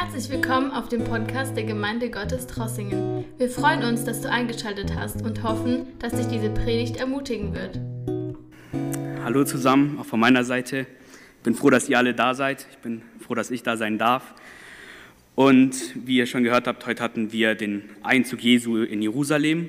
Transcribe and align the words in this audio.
Herzlich 0.00 0.30
willkommen 0.30 0.70
auf 0.70 0.88
dem 0.88 1.02
Podcast 1.02 1.56
der 1.56 1.64
Gemeinde 1.64 2.08
Gottes 2.08 2.46
Trossingen. 2.46 3.24
Wir 3.36 3.50
freuen 3.50 3.82
uns, 3.82 4.04
dass 4.04 4.20
du 4.20 4.30
eingeschaltet 4.30 4.94
hast 4.94 5.22
und 5.22 5.42
hoffen, 5.42 5.88
dass 5.98 6.12
dich 6.12 6.28
diese 6.28 6.50
Predigt 6.50 6.98
ermutigen 6.98 7.52
wird. 7.52 7.80
Hallo 9.24 9.42
zusammen, 9.42 9.98
auch 9.98 10.06
von 10.06 10.20
meiner 10.20 10.44
Seite. 10.44 10.86
Ich 11.38 11.42
bin 11.42 11.56
froh, 11.56 11.68
dass 11.70 11.88
ihr 11.88 11.98
alle 11.98 12.14
da 12.14 12.34
seid. 12.34 12.68
Ich 12.70 12.78
bin 12.78 13.02
froh, 13.18 13.34
dass 13.34 13.50
ich 13.50 13.64
da 13.64 13.76
sein 13.76 13.98
darf. 13.98 14.22
Und 15.34 15.74
wie 16.06 16.18
ihr 16.18 16.26
schon 16.26 16.44
gehört 16.44 16.68
habt, 16.68 16.86
heute 16.86 17.02
hatten 17.02 17.32
wir 17.32 17.56
den 17.56 17.82
Einzug 18.04 18.40
Jesu 18.40 18.76
in 18.76 19.02
Jerusalem. 19.02 19.68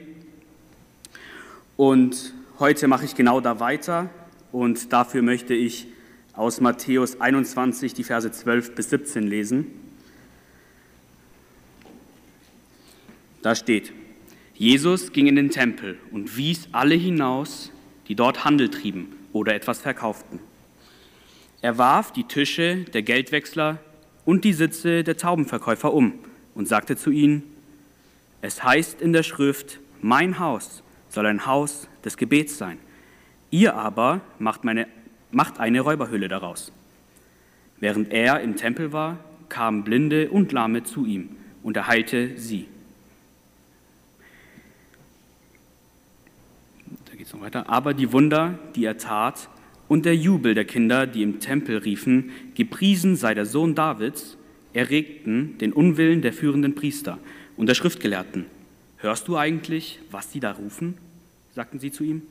Und 1.76 2.36
heute 2.60 2.88
mache 2.88 3.06
ich 3.06 3.16
genau 3.16 3.42
da 3.42 3.60
weiter. 3.60 4.12
Und 4.52 4.94
dafür 4.94 5.24
möchte 5.24 5.56
ich 5.56 5.88
aus 6.36 6.62
Matthäus 6.62 7.20
21 7.20 7.96
die 7.96 8.04
Verse 8.04 8.32
12 8.32 8.76
bis 8.76 8.92
17 8.92 9.24
lesen. 9.26 9.79
Da 13.42 13.56
steht, 13.56 13.94
Jesus 14.54 15.14
ging 15.14 15.28
in 15.28 15.36
den 15.36 15.50
Tempel 15.50 15.98
und 16.12 16.36
wies 16.36 16.68
alle 16.74 16.96
hinaus, 16.96 17.72
die 18.08 18.16
dort 18.16 18.44
Handel 18.44 18.70
trieben 18.70 19.16
oder 19.32 19.54
etwas 19.54 19.80
verkauften. 19.80 20.40
Er 21.62 21.78
warf 21.78 22.12
die 22.12 22.26
Tische 22.26 22.86
der 22.94 23.02
Geldwechsler 23.02 23.80
und 24.26 24.44
die 24.44 24.54
Sitze 24.54 25.04
der 25.04 25.18
Taubenverkäufer 25.18 25.94
um 25.94 26.14
und 26.56 26.68
sagte 26.68 26.98
zu 26.98 27.12
ihnen, 27.12 27.44
es 28.42 28.64
heißt 28.64 29.02
in 29.02 29.14
der 29.14 29.24
Schrift, 29.24 29.80
mein 30.02 30.40
Haus 30.40 30.84
soll 31.10 31.26
ein 31.26 31.46
Haus 31.46 31.88
des 32.06 32.18
Gebets 32.18 32.58
sein. 32.58 32.78
Ihr 33.52 33.76
aber 33.76 34.22
macht, 34.38 34.64
meine, 34.64 34.88
macht 35.32 35.60
eine 35.60 35.82
Räuberhülle 35.82 36.28
daraus. 36.28 36.72
Während 37.80 38.12
er 38.12 38.42
im 38.42 38.56
Tempel 38.56 38.94
war, 38.94 39.18
kamen 39.50 39.84
Blinde 39.84 40.30
und 40.30 40.52
Lahme 40.52 40.84
zu 40.84 41.06
ihm 41.06 41.36
und 41.64 41.76
er 41.76 41.88
heilte 41.88 42.38
sie. 42.38 42.68
Geht 47.30 47.36
es 47.36 47.40
noch 47.40 47.42
weiter. 47.42 47.70
Aber 47.70 47.94
die 47.94 48.12
Wunder, 48.12 48.58
die 48.76 48.86
er 48.86 48.98
tat, 48.98 49.50
und 49.88 50.06
der 50.06 50.16
Jubel 50.16 50.54
der 50.54 50.66
Kinder, 50.66 51.08
die 51.08 51.24
im 51.24 51.40
Tempel 51.40 51.78
riefen, 51.78 52.32
gepriesen 52.56 53.16
sei 53.16 53.34
der 53.34 53.46
Sohn 53.46 53.74
Davids, 53.74 54.38
erregten 54.74 55.58
den 55.58 55.74
Unwillen 55.74 56.22
der 56.22 56.32
führenden 56.32 56.76
Priester 56.76 57.18
und 57.58 57.68
der 57.68 57.74
Schriftgelehrten. 57.74 58.46
Hörst 58.98 59.28
du 59.28 59.38
eigentlich, 59.38 60.00
was 60.12 60.30
die 60.30 60.40
da 60.40 60.52
rufen? 60.52 60.96
sagten 61.56 61.80
sie 61.80 61.92
zu 61.92 62.04
ihm. 62.04 62.22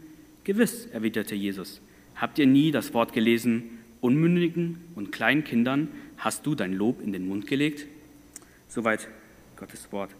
Gewiss, 0.45 0.87
erwiderte 0.87 1.35
Jesus. 1.35 1.81
Habt 2.15 2.39
ihr 2.39 2.47
nie 2.47 2.71
das 2.71 2.95
Wort 2.95 3.13
gelesen, 3.13 3.65
Unmündigen 4.01 4.79
und 4.95 5.11
kleinen 5.11 5.43
Kindern 5.43 5.89
hast 6.19 6.47
du 6.47 6.55
dein 6.55 6.73
Lob 6.73 7.03
in 7.03 7.13
den 7.13 7.27
Mund 7.27 7.49
gelegt? 7.49 7.87
Soweit 8.69 9.09
Gottes 9.57 9.91
Wort. 9.91 10.11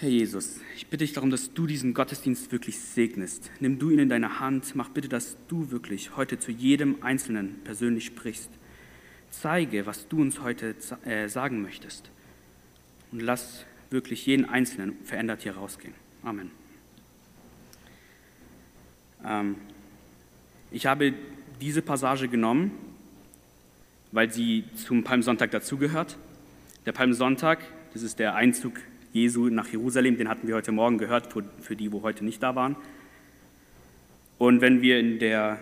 Herr 0.00 0.10
Jesus, 0.10 0.60
ich 0.76 0.86
bitte 0.86 1.02
dich 1.02 1.12
darum, 1.12 1.28
dass 1.28 1.54
du 1.54 1.66
diesen 1.66 1.92
Gottesdienst 1.92 2.52
wirklich 2.52 2.78
segnest. 2.78 3.50
Nimm 3.58 3.80
du 3.80 3.90
ihn 3.90 3.98
in 3.98 4.08
deine 4.08 4.38
Hand, 4.38 4.76
mach 4.76 4.90
bitte, 4.90 5.08
dass 5.08 5.36
du 5.48 5.72
wirklich 5.72 6.16
heute 6.16 6.38
zu 6.38 6.52
jedem 6.52 7.02
Einzelnen 7.02 7.56
persönlich 7.64 8.06
sprichst. 8.06 8.48
Zeige, 9.32 9.86
was 9.86 10.06
du 10.06 10.20
uns 10.20 10.40
heute 10.40 10.76
äh, 11.04 11.28
sagen 11.28 11.62
möchtest. 11.62 12.10
Und 13.10 13.22
lass 13.22 13.64
wirklich 13.90 14.24
jeden 14.24 14.44
Einzelnen 14.44 14.96
verändert 15.02 15.42
hier 15.42 15.56
rausgehen. 15.56 15.94
Amen. 16.22 16.52
Ähm, 19.24 19.56
ich 20.70 20.86
habe 20.86 21.12
diese 21.60 21.82
Passage 21.82 22.28
genommen, 22.28 22.70
weil 24.12 24.32
sie 24.32 24.62
zum 24.76 25.02
Palmsonntag 25.02 25.50
dazugehört. 25.50 26.16
Der 26.86 26.92
Palmsonntag, 26.92 27.64
das 27.94 28.02
ist 28.02 28.20
der 28.20 28.36
Einzug 28.36 28.80
Jesu 29.12 29.48
nach 29.48 29.68
Jerusalem, 29.68 30.16
den 30.16 30.28
hatten 30.28 30.48
wir 30.48 30.54
heute 30.54 30.72
Morgen 30.72 30.98
gehört, 30.98 31.28
für 31.60 31.76
die, 31.76 31.92
wo 31.92 32.02
heute 32.02 32.24
nicht 32.24 32.42
da 32.42 32.54
waren. 32.54 32.76
Und 34.38 34.60
wenn 34.60 34.82
wir 34.82 34.98
in 34.98 35.18
der 35.18 35.58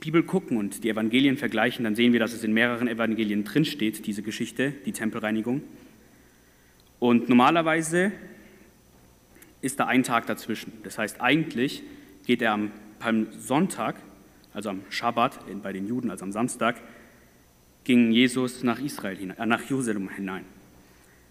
Bibel 0.00 0.22
gucken 0.22 0.56
und 0.56 0.84
die 0.84 0.90
Evangelien 0.90 1.36
vergleichen, 1.36 1.84
dann 1.84 1.94
sehen 1.94 2.12
wir, 2.12 2.20
dass 2.20 2.32
es 2.32 2.44
in 2.44 2.52
mehreren 2.52 2.88
Evangelien 2.88 3.44
drinsteht, 3.44 4.06
diese 4.06 4.22
Geschichte, 4.22 4.72
die 4.86 4.92
Tempelreinigung. 4.92 5.62
Und 6.98 7.28
normalerweise 7.28 8.12
ist 9.60 9.80
da 9.80 9.86
ein 9.86 10.02
Tag 10.04 10.26
dazwischen. 10.26 10.72
Das 10.84 10.98
heißt, 10.98 11.20
eigentlich 11.20 11.82
geht 12.26 12.42
er 12.42 12.52
am 12.52 12.70
Palmsonntag, 12.98 13.96
also 14.54 14.70
am 14.70 14.82
Schabbat 14.88 15.40
bei 15.62 15.72
den 15.72 15.86
Juden, 15.86 16.10
also 16.10 16.24
am 16.24 16.32
Samstag, 16.32 16.76
ging 17.84 18.12
Jesus 18.12 18.62
nach 18.62 18.80
Israel 18.80 19.16
hinein, 19.16 19.38
äh, 19.38 19.46
nach 19.46 19.68
Jerusalem 19.68 20.08
hinein. 20.10 20.44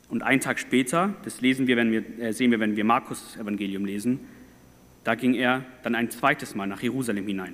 Und 0.10 0.24
einen 0.24 0.42
Tag 0.42 0.60
später, 0.60 1.16
das 1.24 1.42
lesen 1.42 1.68
wir, 1.68 1.76
wenn 1.76 1.92
wir, 1.92 2.20
äh, 2.20 2.34
sehen 2.34 2.52
wir, 2.52 2.60
wenn 2.60 2.76
wir 2.76 2.84
Markus 2.86 3.36
Evangelium 3.36 3.86
lesen, 3.86 4.20
da 5.04 5.16
ging 5.16 5.34
er 5.34 5.66
dann 5.84 5.96
ein 5.96 6.10
zweites 6.10 6.56
Mal 6.56 6.68
nach 6.68 6.82
Jerusalem 6.82 7.26
hinein. 7.28 7.54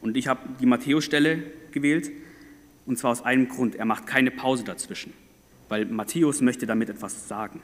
Und 0.00 0.16
ich 0.16 0.28
habe 0.28 0.40
die 0.60 0.66
Matthäus-Stelle 0.66 1.42
gewählt, 1.72 2.10
und 2.86 2.98
zwar 2.98 3.12
aus 3.12 3.22
einem 3.22 3.48
Grund, 3.48 3.74
er 3.76 3.84
macht 3.84 4.06
keine 4.06 4.30
Pause 4.30 4.64
dazwischen, 4.64 5.12
weil 5.68 5.86
Matthäus 5.86 6.40
möchte 6.40 6.66
damit 6.66 6.90
etwas 6.90 7.28
sagen. 7.28 7.60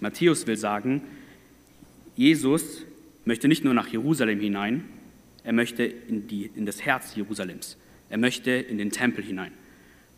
Matthäus 0.00 0.46
will 0.46 0.56
sagen, 0.56 1.02
Jesus 2.16 2.84
möchte 3.24 3.48
nicht 3.48 3.64
nur 3.64 3.74
nach 3.74 3.88
Jerusalem 3.88 4.40
hinein, 4.40 4.84
er 5.42 5.52
möchte 5.52 5.84
in, 5.84 6.26
die, 6.26 6.50
in 6.54 6.66
das 6.66 6.82
Herz 6.84 7.14
Jerusalems, 7.14 7.78
er 8.08 8.18
möchte 8.18 8.50
in 8.50 8.76
den 8.76 8.90
Tempel 8.90 9.24
hinein. 9.24 9.52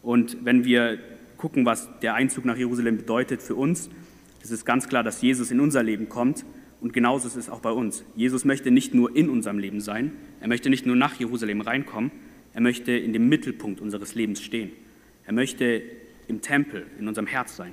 Und 0.03 0.45
wenn 0.45 0.65
wir 0.65 0.99
gucken, 1.43 1.67
was 1.67 1.89
der 2.03 2.15
Einzug 2.15 2.45
nach 2.45 2.57
Jerusalem 2.57 2.99
bedeutet 2.99 3.43
für 3.43 3.57
uns, 3.57 3.91
es 4.45 4.53
ist 4.53 4.65
ganz 4.65 4.87
klar, 4.87 5.03
dass 5.03 5.21
Jesus 5.23 5.51
in 5.51 5.59
unser 5.59 5.83
Leben 5.83 6.09
kommt 6.09 6.45
und 6.81 6.93
genauso 6.93 7.27
ist 7.27 7.35
es 7.35 7.51
auch 7.51 7.59
bei 7.59 7.73
uns. 7.73 8.05
Jesus 8.15 8.45
möchte 8.45 8.71
nicht 8.71 8.95
nur 8.95 9.17
in 9.17 9.29
unserem 9.29 9.59
Leben 9.59 9.81
sein, 9.81 10.13
er 10.41 10.47
möchte 10.47 10.71
nicht 10.71 10.87
nur 10.87 10.95
nach 10.95 11.19
Jerusalem 11.19 11.61
reinkommen, 11.61 12.13
er 12.55 12.61
möchte 12.61 12.93
in 12.93 13.13
dem 13.13 13.29
Mittelpunkt 13.29 13.81
unseres 13.81 14.15
Lebens 14.15 14.41
stehen. 14.41 14.71
Er 15.27 15.33
möchte 15.33 15.83
im 16.29 16.43
Tempel, 16.43 16.87
in 17.01 17.09
unserem 17.09 17.27
Herz 17.27 17.57
sein. 17.57 17.73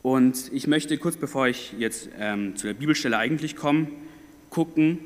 Und 0.00 0.50
ich 0.54 0.66
möchte 0.66 0.96
kurz 0.96 1.18
bevor 1.18 1.48
ich 1.48 1.74
jetzt 1.78 2.08
ähm, 2.18 2.56
zu 2.56 2.66
der 2.66 2.74
Bibelstelle 2.74 3.18
eigentlich 3.18 3.56
komme, 3.56 3.88
gucken, 4.48 5.00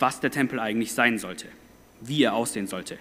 was 0.00 0.18
der 0.18 0.32
Tempel 0.32 0.58
eigentlich 0.58 0.92
sein 0.92 1.18
sollte, 1.18 1.46
wie 2.00 2.24
er 2.24 2.34
aussehen 2.34 2.66
sollte. 2.66 2.98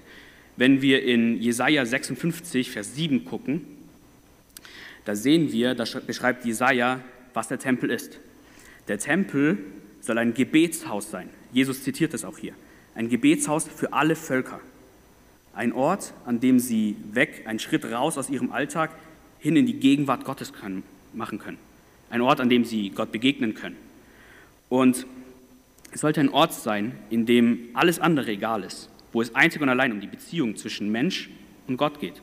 Wenn 0.60 0.82
wir 0.82 1.04
in 1.04 1.42
Jesaja 1.42 1.86
56, 1.86 2.70
Vers 2.70 2.94
7 2.94 3.24
gucken, 3.24 3.62
da 5.06 5.16
sehen 5.16 5.54
wir, 5.54 5.74
da 5.74 5.86
beschreibt 6.06 6.44
Jesaja, 6.44 7.00
was 7.34 7.48
der 7.48 7.60
Tempel 7.60 7.90
ist. 7.90 8.20
Der 8.90 8.98
Tempel 8.98 9.58
soll 10.02 10.18
ein 10.18 10.34
Gebetshaus 10.34 11.10
sein. 11.10 11.30
Jesus 11.54 11.84
zitiert 11.84 12.14
das 12.14 12.26
auch 12.26 12.38
hier. 12.38 12.52
Ein 12.94 13.08
Gebetshaus 13.08 13.70
für 13.74 13.94
alle 13.94 14.18
Völker. 14.18 14.60
Ein 15.54 15.72
Ort, 15.72 16.14
an 16.26 16.42
dem 16.42 16.60
sie 16.60 16.98
weg, 17.14 17.44
einen 17.46 17.60
Schritt 17.60 17.86
raus 17.86 18.18
aus 18.18 18.30
ihrem 18.30 18.52
Alltag 18.52 18.92
hin 19.40 19.56
in 19.56 19.66
die 19.66 19.80
Gegenwart 19.80 20.26
Gottes 20.26 20.52
können, 20.52 20.84
machen 21.14 21.40
können. 21.40 21.58
Ein 22.10 22.20
Ort, 22.20 22.42
an 22.42 22.50
dem 22.50 22.66
sie 22.66 22.90
Gott 22.90 23.14
begegnen 23.14 23.54
können. 23.54 23.78
Und 24.68 25.08
es 25.94 26.02
sollte 26.02 26.20
ein 26.20 26.28
Ort 26.28 26.54
sein, 26.54 27.00
in 27.10 27.26
dem 27.26 27.70
alles 27.76 28.00
andere 28.00 28.32
egal 28.32 28.66
ist 28.66 28.90
wo 29.12 29.22
es 29.22 29.36
einzig 29.36 29.62
und 29.62 29.70
allein 29.70 29.92
um 29.92 30.02
die 30.02 30.08
Beziehung 30.08 30.56
zwischen 30.56 30.92
Mensch 30.92 31.30
und 31.68 31.78
Gott 31.78 32.00
geht. 32.00 32.22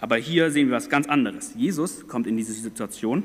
Aber 0.00 0.16
hier 0.16 0.50
sehen 0.50 0.68
wir 0.68 0.76
was 0.76 0.88
ganz 0.88 1.08
anderes. 1.08 1.52
Jesus 1.56 2.06
kommt 2.06 2.26
in 2.26 2.36
diese 2.36 2.52
Situation 2.52 3.24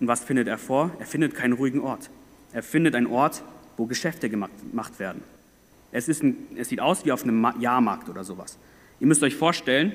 und 0.00 0.08
was 0.08 0.24
findet 0.24 0.48
er 0.48 0.58
vor? 0.58 0.90
Er 0.98 1.06
findet 1.06 1.34
keinen 1.34 1.54
ruhigen 1.54 1.80
Ort. 1.80 2.10
Er 2.52 2.62
findet 2.62 2.94
einen 2.94 3.06
Ort, 3.06 3.42
wo 3.76 3.86
Geschäfte 3.86 4.28
gemacht 4.28 4.98
werden. 4.98 5.22
Es, 5.92 6.08
ist 6.08 6.22
ein, 6.22 6.36
es 6.56 6.68
sieht 6.68 6.80
aus 6.80 7.04
wie 7.04 7.12
auf 7.12 7.22
einem 7.22 7.46
Jahrmarkt 7.60 8.08
oder 8.08 8.24
sowas. 8.24 8.58
Ihr 9.00 9.06
müsst 9.06 9.22
euch 9.22 9.34
vorstellen, 9.34 9.92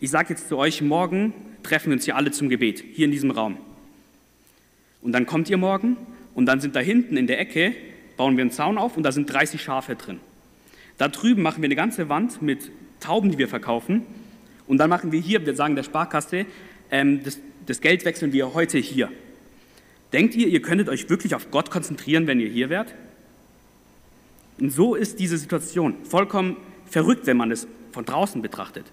ich 0.00 0.10
sage 0.10 0.30
jetzt 0.30 0.48
zu 0.48 0.56
euch, 0.56 0.82
morgen 0.82 1.34
treffen 1.62 1.86
wir 1.86 1.94
uns 1.94 2.04
hier 2.04 2.16
alle 2.16 2.30
zum 2.30 2.48
Gebet, 2.48 2.84
hier 2.92 3.06
in 3.06 3.10
diesem 3.10 3.30
Raum. 3.30 3.56
Und 5.02 5.12
dann 5.12 5.26
kommt 5.26 5.48
ihr 5.50 5.56
morgen 5.56 5.96
und 6.34 6.46
dann 6.46 6.60
sind 6.60 6.76
da 6.76 6.80
hinten 6.80 7.16
in 7.16 7.26
der 7.26 7.40
Ecke, 7.40 7.74
bauen 8.16 8.36
wir 8.36 8.42
einen 8.42 8.50
Zaun 8.50 8.78
auf 8.78 8.96
und 8.96 9.02
da 9.02 9.12
sind 9.12 9.32
30 9.32 9.62
Schafe 9.62 9.96
drin. 9.96 10.20
Da 10.98 11.08
drüben 11.08 11.42
machen 11.42 11.62
wir 11.62 11.66
eine 11.66 11.76
ganze 11.76 12.08
Wand 12.08 12.40
mit 12.42 12.70
Tauben, 13.00 13.30
die 13.30 13.38
wir 13.38 13.48
verkaufen. 13.48 14.02
Und 14.66 14.78
dann 14.78 14.90
machen 14.90 15.12
wir 15.12 15.20
hier, 15.20 15.44
wir 15.44 15.54
sagen 15.54 15.76
der 15.76 15.82
Sparkasse, 15.82 16.46
ähm, 16.90 17.22
das, 17.22 17.38
das 17.66 17.80
Geld 17.80 18.04
wechseln 18.04 18.32
wir 18.32 18.54
heute 18.54 18.78
hier. 18.78 19.10
Denkt 20.12 20.34
ihr, 20.34 20.48
ihr 20.48 20.62
könntet 20.62 20.88
euch 20.88 21.10
wirklich 21.10 21.34
auf 21.34 21.50
Gott 21.50 21.70
konzentrieren, 21.70 22.26
wenn 22.26 22.40
ihr 22.40 22.48
hier 22.48 22.70
wärt? 22.70 22.94
Und 24.58 24.70
so 24.70 24.94
ist 24.94 25.18
diese 25.20 25.36
Situation 25.36 25.94
vollkommen 26.04 26.56
verrückt, 26.86 27.26
wenn 27.26 27.36
man 27.36 27.50
es 27.50 27.66
von 27.92 28.04
draußen 28.04 28.40
betrachtet. 28.40 28.86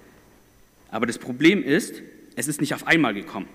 Aber 0.92 1.06
das 1.06 1.18
Problem 1.18 1.64
ist, 1.64 2.02
es 2.36 2.48
ist 2.48 2.60
nicht 2.60 2.74
auf 2.74 2.88
einmal 2.88 3.14
gekommen. 3.14 3.48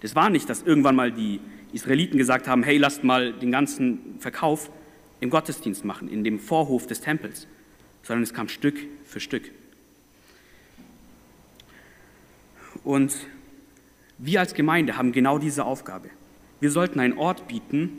Das 0.00 0.14
war 0.14 0.30
nicht, 0.30 0.48
dass 0.48 0.62
irgendwann 0.62 0.96
mal 0.96 1.10
die 1.10 1.40
Israeliten 1.72 2.18
gesagt 2.18 2.48
haben, 2.48 2.62
hey, 2.62 2.78
lasst 2.78 3.04
mal 3.04 3.32
den 3.32 3.50
ganzen 3.50 4.16
Verkauf 4.18 4.70
im 5.20 5.30
Gottesdienst 5.30 5.84
machen, 5.84 6.08
in 6.08 6.24
dem 6.24 6.38
Vorhof 6.38 6.86
des 6.86 7.00
Tempels, 7.00 7.46
sondern 8.02 8.22
es 8.22 8.34
kam 8.34 8.48
Stück 8.48 8.78
für 9.06 9.20
Stück. 9.20 9.50
Und 12.84 13.14
wir 14.18 14.40
als 14.40 14.54
Gemeinde 14.54 14.96
haben 14.96 15.12
genau 15.12 15.38
diese 15.38 15.64
Aufgabe. 15.64 16.10
Wir 16.60 16.70
sollten 16.70 17.00
einen 17.00 17.16
Ort 17.18 17.48
bieten, 17.48 17.98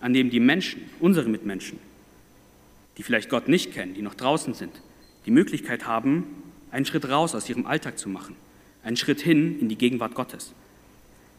an 0.00 0.12
dem 0.12 0.30
die 0.30 0.40
Menschen, 0.40 0.82
unsere 1.00 1.28
Mitmenschen, 1.28 1.78
die 2.96 3.02
vielleicht 3.02 3.28
Gott 3.28 3.48
nicht 3.48 3.72
kennen, 3.72 3.94
die 3.94 4.02
noch 4.02 4.14
draußen 4.14 4.54
sind, 4.54 4.80
die 5.26 5.30
Möglichkeit 5.30 5.86
haben, 5.86 6.26
einen 6.70 6.86
Schritt 6.86 7.08
raus 7.08 7.34
aus 7.34 7.48
ihrem 7.48 7.66
Alltag 7.66 7.98
zu 7.98 8.08
machen, 8.08 8.36
einen 8.82 8.96
Schritt 8.96 9.20
hin 9.20 9.58
in 9.60 9.68
die 9.68 9.76
Gegenwart 9.76 10.14
Gottes. 10.14 10.52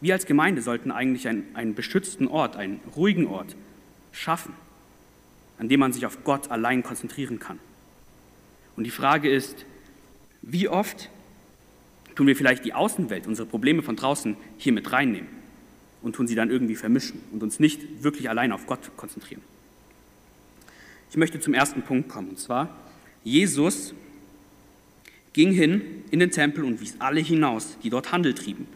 Wir 0.00 0.14
als 0.14 0.26
Gemeinde 0.26 0.62
sollten 0.62 0.90
eigentlich 0.92 1.26
einen, 1.26 1.44
einen 1.54 1.74
beschützten 1.74 2.28
Ort, 2.28 2.56
einen 2.56 2.80
ruhigen 2.94 3.26
Ort 3.26 3.56
schaffen, 4.12 4.52
an 5.58 5.68
dem 5.68 5.80
man 5.80 5.92
sich 5.92 6.06
auf 6.06 6.22
Gott 6.22 6.50
allein 6.50 6.82
konzentrieren 6.82 7.40
kann. 7.40 7.58
Und 8.78 8.84
die 8.84 8.90
Frage 8.90 9.28
ist, 9.28 9.66
wie 10.40 10.68
oft 10.68 11.10
tun 12.14 12.28
wir 12.28 12.36
vielleicht 12.36 12.64
die 12.64 12.74
Außenwelt, 12.74 13.26
unsere 13.26 13.48
Probleme 13.48 13.82
von 13.82 13.96
draußen 13.96 14.36
hier 14.56 14.72
mit 14.72 14.92
reinnehmen 14.92 15.26
und 16.00 16.14
tun 16.14 16.28
sie 16.28 16.36
dann 16.36 16.48
irgendwie 16.48 16.76
vermischen 16.76 17.20
und 17.32 17.42
uns 17.42 17.58
nicht 17.58 18.04
wirklich 18.04 18.30
allein 18.30 18.52
auf 18.52 18.68
Gott 18.68 18.96
konzentrieren. 18.96 19.42
Ich 21.10 21.16
möchte 21.16 21.40
zum 21.40 21.54
ersten 21.54 21.82
Punkt 21.82 22.08
kommen, 22.08 22.28
und 22.28 22.38
zwar, 22.38 22.68
Jesus 23.24 23.94
ging 25.32 25.50
hin 25.50 26.04
in 26.12 26.20
den 26.20 26.30
Tempel 26.30 26.62
und 26.62 26.80
wies 26.80 26.94
alle 27.00 27.18
hinaus, 27.18 27.78
die 27.82 27.90
dort 27.90 28.12
Handel 28.12 28.32
trieben 28.32 28.68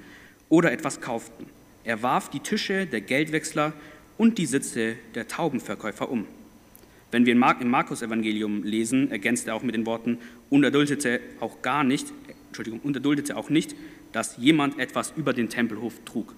oder 0.48 0.72
etwas 0.72 1.00
kauften. 1.00 1.46
Er 1.84 2.02
warf 2.02 2.28
die 2.28 2.40
Tische 2.40 2.86
der 2.86 3.02
Geldwechsler 3.02 3.72
und 4.18 4.38
die 4.38 4.46
Sitze 4.46 4.96
der 5.14 5.28
Taubenverkäufer 5.28 6.10
um. 6.10 6.26
Wenn 7.12 7.26
wir 7.26 7.34
im 7.34 7.68
Markus-Evangelium 7.68 8.64
lesen, 8.64 9.10
ergänzt 9.10 9.46
er 9.46 9.54
auch 9.54 9.62
mit 9.62 9.74
den 9.74 9.84
Worten, 9.84 10.18
und 10.48 10.64
erduldete 10.64 11.20
auch 11.40 11.60
gar 11.60 11.84
nicht, 11.84 12.10
Entschuldigung, 12.48 12.80
und 12.80 13.06
auch 13.34 13.50
nicht, 13.50 13.76
dass 14.12 14.38
jemand 14.38 14.78
etwas 14.78 15.12
über 15.14 15.34
den 15.34 15.50
Tempelhof 15.50 15.94
trug. 16.06 16.34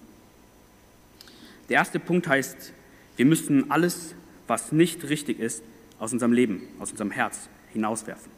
Der 1.69 1.77
erste 1.77 2.01
Punkt 2.01 2.27
heißt, 2.27 2.73
wir 3.17 3.25
müssen 3.25 3.71
alles, 3.71 4.17
was 4.49 4.73
nicht 4.73 5.09
richtig 5.09 5.39
ist, 5.39 5.63
aus 6.01 6.13
unserem 6.13 6.33
Leben, 6.33 6.63
aus 6.81 6.91
unserem 6.91 7.13
Herz 7.13 7.49
hinauswerfen. 7.73 8.33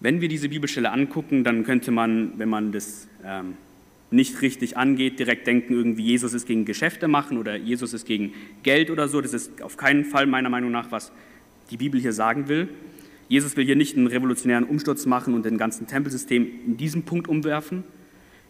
Wenn 0.00 0.20
wir 0.20 0.28
diese 0.28 0.50
Bibelstelle 0.50 0.90
angucken, 0.90 1.42
dann 1.42 1.64
könnte 1.64 1.90
man, 1.90 2.38
wenn 2.38 2.48
man 2.50 2.72
das 2.72 3.08
ähm, 3.24 3.56
nicht 4.12 4.42
richtig 4.42 4.76
angeht, 4.76 5.18
direkt 5.18 5.46
denken, 5.46 5.72
irgendwie 5.74 6.04
Jesus 6.04 6.34
ist 6.34 6.46
gegen 6.46 6.64
Geschäfte 6.64 7.08
machen 7.08 7.38
oder 7.38 7.56
Jesus 7.56 7.92
ist 7.92 8.06
gegen 8.06 8.32
Geld 8.62 8.90
oder 8.90 9.08
so. 9.08 9.20
Das 9.20 9.32
ist 9.32 9.62
auf 9.62 9.76
keinen 9.76 10.04
Fall 10.04 10.26
meiner 10.26 10.48
Meinung 10.48 10.70
nach, 10.70 10.90
was 10.90 11.12
die 11.70 11.76
Bibel 11.76 12.00
hier 12.00 12.12
sagen 12.12 12.48
will. 12.48 12.68
Jesus 13.28 13.56
will 13.56 13.64
hier 13.64 13.76
nicht 13.76 13.96
einen 13.96 14.08
revolutionären 14.08 14.64
Umsturz 14.64 15.06
machen 15.06 15.34
und 15.34 15.44
den 15.44 15.56
ganzen 15.56 15.86
Tempelsystem 15.86 16.46
in 16.66 16.76
diesem 16.76 17.04
Punkt 17.04 17.28
umwerfen, 17.28 17.84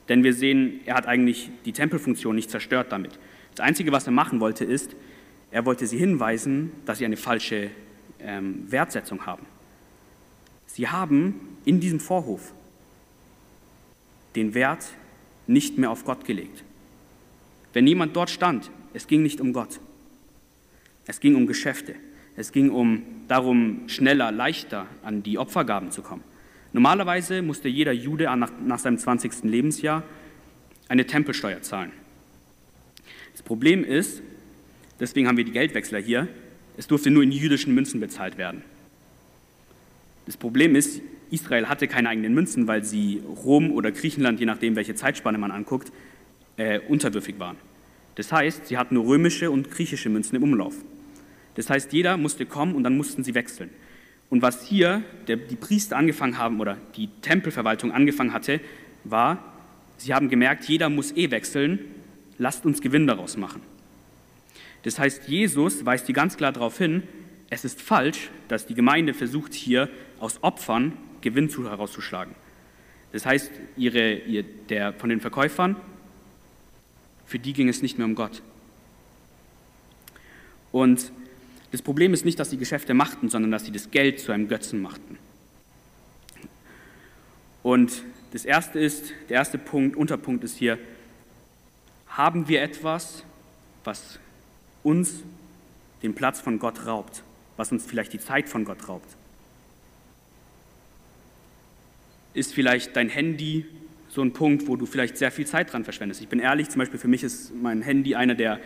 denn 0.09 0.25
wir 0.25 0.35
sehen, 0.35 0.81
er 0.87 0.97
hat 0.97 1.06
eigentlich 1.06 1.50
die 1.65 1.73
Tempelfunktion 1.73 2.35
nicht 2.35 2.50
zerstört 2.50 2.91
damit. 2.91 3.19
Das 3.55 3.65
Einzige, 3.65 3.93
was 3.93 4.06
er 4.06 4.12
machen 4.12 4.41
wollte, 4.41 4.65
ist, 4.65 4.97
er 5.53 5.67
wollte 5.67 5.87
sie 5.87 5.99
hinweisen, 5.99 6.73
dass 6.87 6.99
sie 6.99 7.05
eine 7.05 7.17
falsche 7.17 7.70
ähm, 8.19 8.65
Wertsetzung 8.69 9.26
haben. 9.26 9.47
Sie 10.67 10.88
haben 10.88 11.35
in 11.65 11.79
diesem 11.79 12.00
Vorhof 12.00 12.53
den 14.35 14.55
Wert 14.55 14.87
nicht 15.47 15.79
mehr 15.79 15.91
auf 15.91 16.05
Gott 16.05 16.25
gelegt. 16.25 16.65
Wenn 17.73 17.87
jemand 17.87 18.17
dort 18.17 18.31
stand, 18.31 18.71
es 18.94 19.06
ging 19.06 19.23
nicht 19.23 19.41
um 19.41 19.53
Gott. 19.53 19.81
Es 21.06 21.21
ging 21.21 21.35
um 21.35 21.47
Geschäfte. 21.47 21.94
Es 22.37 22.53
ging 22.53 22.71
um 22.71 23.03
darum, 23.29 23.89
schneller, 23.89 24.33
leichter 24.33 24.87
an 25.03 25.23
die 25.23 25.39
Opfergaben 25.39 25.91
zu 25.91 26.03
kommen. 26.03 26.23
Normalerweise 26.73 27.43
musste 27.43 27.69
jeder 27.69 27.93
Jude 27.93 28.25
nach, 28.37 28.50
nach 28.65 28.79
seinem 28.79 28.99
20. 28.99 29.44
Lebensjahr 29.44 30.03
eine 30.89 31.06
Tempelsteuer 31.06 31.61
zahlen. 31.62 31.93
Das 33.33 33.43
Problem 33.43 33.85
ist, 33.85 34.23
deswegen 35.00 35.29
haben 35.29 35.37
wir 35.37 35.44
die 35.44 35.53
Geldwechsler 35.53 35.99
hier, 35.99 36.29
es 36.77 36.87
durfte 36.87 37.11
nur 37.11 37.23
in 37.23 37.33
jüdischen 37.33 37.75
Münzen 37.75 38.00
bezahlt 38.00 38.39
werden. 38.39 38.62
Das 40.25 40.37
Problem 40.37 40.75
ist, 40.75 41.03
Israel 41.32 41.69
hatte 41.69 41.88
keine 41.88 42.11
eigenen 42.11 42.34
Münzen, 42.34 42.69
weil 42.69 42.84
sie 42.84 43.23
Rom 43.44 43.73
oder 43.73 43.90
Griechenland, 43.90 44.38
je 44.38 44.46
nachdem, 44.46 44.76
welche 44.76 44.94
Zeitspanne 44.94 45.38
man 45.38 45.50
anguckt, 45.50 45.90
äh, 46.56 46.79
unterwürfig 46.81 47.38
waren. 47.38 47.56
Das 48.14 48.31
heißt, 48.31 48.67
sie 48.67 48.76
hatten 48.76 48.94
nur 48.94 49.06
römische 49.06 49.50
und 49.50 49.70
griechische 49.70 50.11
Münzen 50.11 50.37
im 50.37 50.43
Umlauf. 50.43 50.75
Das 51.55 51.70
heißt, 51.70 51.93
jeder 51.93 52.17
musste 52.17 52.46
kommen 52.46 52.75
und 52.75 52.84
dann 52.84 52.96
mussten 52.96 53.25
sie 53.25 53.34
wechseln. 53.34 53.70
Und 54.31 54.43
was 54.43 54.67
hier 54.67 55.02
der, 55.29 55.37
die 55.37 55.56
Priester 55.56 55.96
angefangen 55.96 56.38
haben 56.38 56.61
oder 56.61 56.76
die 56.96 57.08
Tempelverwaltung 57.23 57.93
angefangen 57.93 58.32
hatte, 58.32 58.61
war, 59.05 59.43
sie 59.96 60.14
haben 60.14 60.29
gemerkt, 60.29 60.64
jeder 60.64 60.88
muss 60.88 61.17
eh 61.17 61.31
wechseln, 61.31 61.79
lasst 62.38 62.64
uns 62.64 62.81
Gewinn 62.81 63.06
daraus 63.06 63.37
machen. 63.37 63.62
Das 64.82 64.99
heißt, 64.99 65.29
Jesus 65.29 65.84
weist 65.84 66.06
hier 66.06 66.14
ganz 66.14 66.37
klar 66.37 66.52
darauf 66.52 66.79
hin, 66.79 67.02
es 67.52 67.66
ist 67.66 67.82
falsch, 67.82 68.31
dass 68.49 68.66
die 68.66 68.75
Gemeinde 68.75 69.12
versucht, 69.12 69.52
hier 69.52 69.90
aus 70.20 70.43
Opfern 70.43 70.96
Gewinn 71.20 71.50
herauszuschlagen. 71.50 72.34
Das 73.12 73.26
heißt, 73.26 73.50
ihre, 73.76 74.14
ihr, 74.14 74.43
der, 74.43 74.94
von 74.94 75.10
den 75.10 75.20
Verkäufern, 75.20 75.76
für 77.26 77.38
die 77.38 77.52
ging 77.52 77.69
es 77.69 77.82
nicht 77.82 77.99
mehr 77.99 78.06
um 78.06 78.14
Gott. 78.14 78.40
Und 80.72 81.12
das 81.72 81.82
Problem 81.82 82.14
ist 82.14 82.25
nicht, 82.25 82.38
dass 82.38 82.49
sie 82.49 82.56
Geschäfte 82.56 82.94
machten, 82.94 83.28
sondern 83.28 83.50
dass 83.50 83.66
sie 83.66 83.70
das 83.72 83.90
Geld 83.90 84.19
zu 84.19 84.32
einem 84.32 84.48
Götzen 84.48 84.81
machten. 84.81 85.19
Und 87.62 88.02
das 88.32 88.46
erste 88.46 88.78
ist, 88.78 89.12
der 89.28 89.37
erste 89.37 89.58
Punkt, 89.58 89.94
Unterpunkt 89.94 90.43
ist 90.43 90.56
hier, 90.56 90.78
haben 92.08 92.48
wir 92.48 92.62
etwas, 92.62 93.25
was 93.84 94.19
uns 94.82 95.22
den 96.02 96.14
Platz 96.14 96.40
von 96.40 96.58
Gott 96.58 96.87
raubt, 96.87 97.22
was 97.62 97.73
uns 97.73 97.87
vielleicht 97.87 98.12
die 98.12 98.19
Zeit 98.19 98.49
von 98.49 98.64
Gott 98.64 98.88
raubt? 98.88 99.09
ist 102.35 102.55
vielleicht 102.55 102.97
dein 102.97 103.09
Handy 103.09 103.67
so 104.09 104.23
ein 104.23 104.32
Punkt, 104.32 104.67
wo 104.67 104.76
du 104.76 104.87
vielleicht 104.87 105.17
sehr 105.17 105.31
viel 105.31 105.47
Zeit 105.47 105.73
dran 105.73 105.85
verschwendest. 105.85 106.20
Ich 106.20 106.29
bin 106.29 106.38
ehrlich, 106.38 106.69
zum 106.69 106.81
Beispiel 106.81 106.98
für 106.98 107.08
mich 107.08 107.22
ist 107.22 107.53
mein 107.55 107.82
Handy 107.82 108.15
einer 108.15 108.34
der 108.34 108.60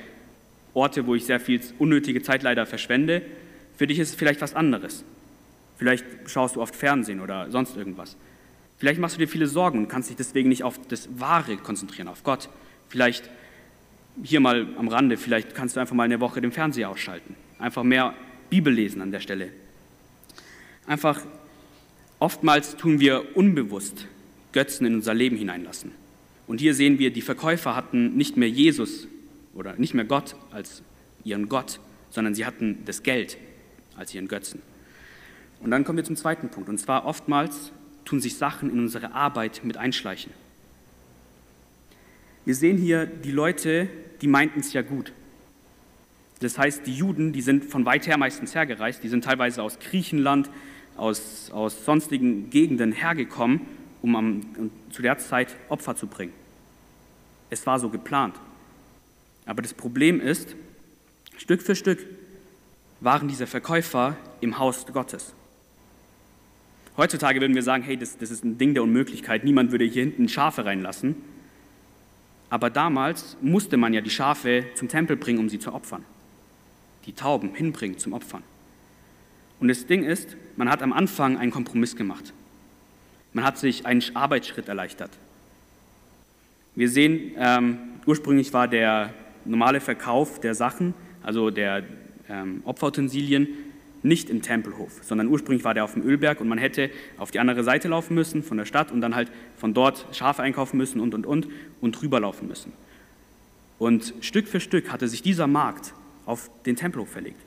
Orte, 0.74 1.06
wo 1.06 1.14
ich 1.14 1.24
sehr 1.24 1.40
viel 1.40 1.60
unnötige 1.78 2.22
Zeit 2.22 2.42
leider 2.42 2.66
verschwende. 2.66 3.22
Für 3.76 3.86
dich 3.86 3.98
ist 3.98 4.10
es 4.10 4.14
vielleicht 4.14 4.40
was 4.40 4.54
anderes. 4.54 5.04
Vielleicht 5.78 6.04
schaust 6.26 6.56
du 6.56 6.62
oft 6.62 6.74
Fernsehen 6.74 7.20
oder 7.20 7.50
sonst 7.50 7.76
irgendwas. 7.76 8.16
Vielleicht 8.78 9.00
machst 9.00 9.16
du 9.16 9.20
dir 9.20 9.28
viele 9.28 9.46
Sorgen 9.46 9.78
und 9.78 9.88
kannst 9.88 10.10
dich 10.10 10.16
deswegen 10.16 10.48
nicht 10.48 10.64
auf 10.64 10.78
das 10.88 11.08
Wahre 11.18 11.56
konzentrieren, 11.56 12.08
auf 12.08 12.24
Gott. 12.24 12.48
Vielleicht 12.88 13.30
hier 14.22 14.40
mal 14.40 14.66
am 14.78 14.88
Rande, 14.88 15.16
vielleicht 15.16 15.54
kannst 15.54 15.76
du 15.76 15.80
einfach 15.80 15.94
mal 15.94 16.04
eine 16.04 16.20
Woche 16.20 16.40
den 16.40 16.52
Fernseher 16.52 16.90
ausschalten. 16.90 17.36
Einfach 17.58 17.82
mehr 17.82 18.14
Bibel 18.50 18.72
lesen 18.72 19.02
an 19.02 19.10
der 19.10 19.20
Stelle. 19.20 19.50
Einfach 20.86 21.22
Oftmals 22.18 22.76
tun 22.76 22.98
wir 22.98 23.36
unbewusst 23.36 24.06
Götzen 24.52 24.86
in 24.86 24.94
unser 24.94 25.12
Leben 25.12 25.36
hineinlassen. 25.36 25.92
Und 26.46 26.60
hier 26.60 26.74
sehen 26.74 26.98
wir, 26.98 27.12
die 27.12 27.20
Verkäufer 27.20 27.76
hatten 27.76 28.16
nicht 28.16 28.36
mehr 28.36 28.48
Jesus 28.48 29.06
oder 29.54 29.74
nicht 29.74 29.92
mehr 29.92 30.04
Gott 30.04 30.34
als 30.50 30.82
ihren 31.24 31.48
Gott, 31.48 31.80
sondern 32.10 32.34
sie 32.34 32.46
hatten 32.46 32.78
das 32.86 33.02
Geld 33.02 33.36
als 33.96 34.14
ihren 34.14 34.28
Götzen. 34.28 34.62
Und 35.60 35.70
dann 35.70 35.84
kommen 35.84 35.98
wir 35.98 36.04
zum 36.04 36.16
zweiten 36.16 36.48
Punkt. 36.48 36.68
Und 36.68 36.78
zwar 36.78 37.04
oftmals 37.04 37.72
tun 38.04 38.20
sich 38.20 38.36
Sachen 38.36 38.70
in 38.70 38.78
unsere 38.78 39.12
Arbeit 39.12 39.62
mit 39.64 39.76
einschleichen. 39.76 40.32
Wir 42.46 42.54
sehen 42.54 42.78
hier 42.78 43.04
die 43.06 43.32
Leute, 43.32 43.88
die 44.22 44.28
meinten 44.28 44.60
es 44.60 44.72
ja 44.72 44.82
gut. 44.82 45.12
Das 46.40 46.58
heißt, 46.58 46.86
die 46.86 46.94
Juden, 46.94 47.32
die 47.32 47.40
sind 47.40 47.64
von 47.64 47.86
weit 47.86 48.06
her 48.06 48.18
meistens 48.18 48.54
hergereist, 48.54 49.02
die 49.02 49.08
sind 49.08 49.24
teilweise 49.24 49.62
aus 49.62 49.78
Griechenland, 49.78 50.50
aus, 50.96 51.50
aus 51.50 51.84
sonstigen 51.84 52.50
Gegenden 52.50 52.92
hergekommen, 52.92 53.60
um 54.02 54.16
am, 54.16 54.70
zu 54.90 55.02
der 55.02 55.18
Zeit 55.18 55.56
Opfer 55.68 55.96
zu 55.96 56.06
bringen. 56.06 56.32
Es 57.48 57.66
war 57.66 57.78
so 57.78 57.88
geplant. 57.88 58.34
Aber 59.46 59.62
das 59.62 59.72
Problem 59.72 60.20
ist, 60.20 60.56
Stück 61.36 61.62
für 61.62 61.76
Stück 61.76 62.04
waren 63.00 63.28
diese 63.28 63.46
Verkäufer 63.46 64.16
im 64.40 64.58
Haus 64.58 64.86
Gottes. 64.86 65.32
Heutzutage 66.96 67.40
würden 67.40 67.54
wir 67.54 67.62
sagen, 67.62 67.82
hey, 67.82 67.96
das, 67.96 68.16
das 68.18 68.30
ist 68.30 68.44
ein 68.44 68.58
Ding 68.58 68.74
der 68.74 68.82
Unmöglichkeit, 68.82 69.44
niemand 69.44 69.70
würde 69.70 69.84
hier 69.84 70.02
hinten 70.02 70.28
Schafe 70.28 70.64
reinlassen. 70.64 71.14
Aber 72.48 72.70
damals 72.70 73.36
musste 73.42 73.76
man 73.76 73.92
ja 73.92 74.00
die 74.00 74.10
Schafe 74.10 74.64
zum 74.74 74.88
Tempel 74.88 75.16
bringen, 75.16 75.38
um 75.38 75.48
sie 75.48 75.58
zu 75.58 75.74
opfern. 75.74 76.04
Die 77.06 77.12
Tauben 77.12 77.54
hinbringen 77.54 77.98
zum 77.98 78.12
Opfern. 78.12 78.42
Und 79.60 79.68
das 79.68 79.86
Ding 79.86 80.04
ist, 80.04 80.36
man 80.56 80.68
hat 80.68 80.82
am 80.82 80.92
Anfang 80.92 81.38
einen 81.38 81.50
Kompromiss 81.50 81.96
gemacht. 81.96 82.32
Man 83.32 83.44
hat 83.44 83.58
sich 83.58 83.86
einen 83.86 84.02
Arbeitsschritt 84.14 84.68
erleichtert. 84.68 85.10
Wir 86.74 86.90
sehen, 86.90 87.32
ähm, 87.38 87.78
ursprünglich 88.06 88.52
war 88.52 88.68
der 88.68 89.14
normale 89.44 89.80
Verkauf 89.80 90.40
der 90.40 90.54
Sachen 90.54 90.94
also 91.26 91.50
der 91.50 91.82
ähm, 92.30 92.62
Opferutensilien, 92.64 93.48
nicht 94.02 94.30
im 94.30 94.42
Tempelhof, 94.42 95.00
sondern 95.02 95.26
ursprünglich 95.26 95.64
war 95.64 95.74
der 95.74 95.82
auf 95.82 95.94
dem 95.94 96.02
Ölberg 96.04 96.40
und 96.40 96.46
man 96.46 96.58
hätte 96.58 96.90
auf 97.18 97.32
die 97.32 97.40
andere 97.40 97.64
Seite 97.64 97.88
laufen 97.88 98.14
müssen 98.14 98.44
von 98.44 98.56
der 98.56 98.64
Stadt 98.64 98.92
und 98.92 99.00
dann 99.00 99.16
halt 99.16 99.32
von 99.56 99.74
dort 99.74 100.06
Schafe 100.12 100.42
einkaufen 100.42 100.76
müssen 100.76 101.00
und 101.00 101.12
und 101.12 101.26
und 101.26 101.48
und 101.80 102.00
rüberlaufen 102.00 102.46
müssen. 102.46 102.72
Und 103.80 104.14
Stück 104.20 104.46
für 104.46 104.60
Stück 104.60 104.92
hatte 104.92 105.08
sich 105.08 105.22
dieser 105.22 105.48
Markt 105.48 105.92
auf 106.26 106.50
den 106.64 106.76
Tempelhof 106.76 107.08
verlegt. 107.08 107.40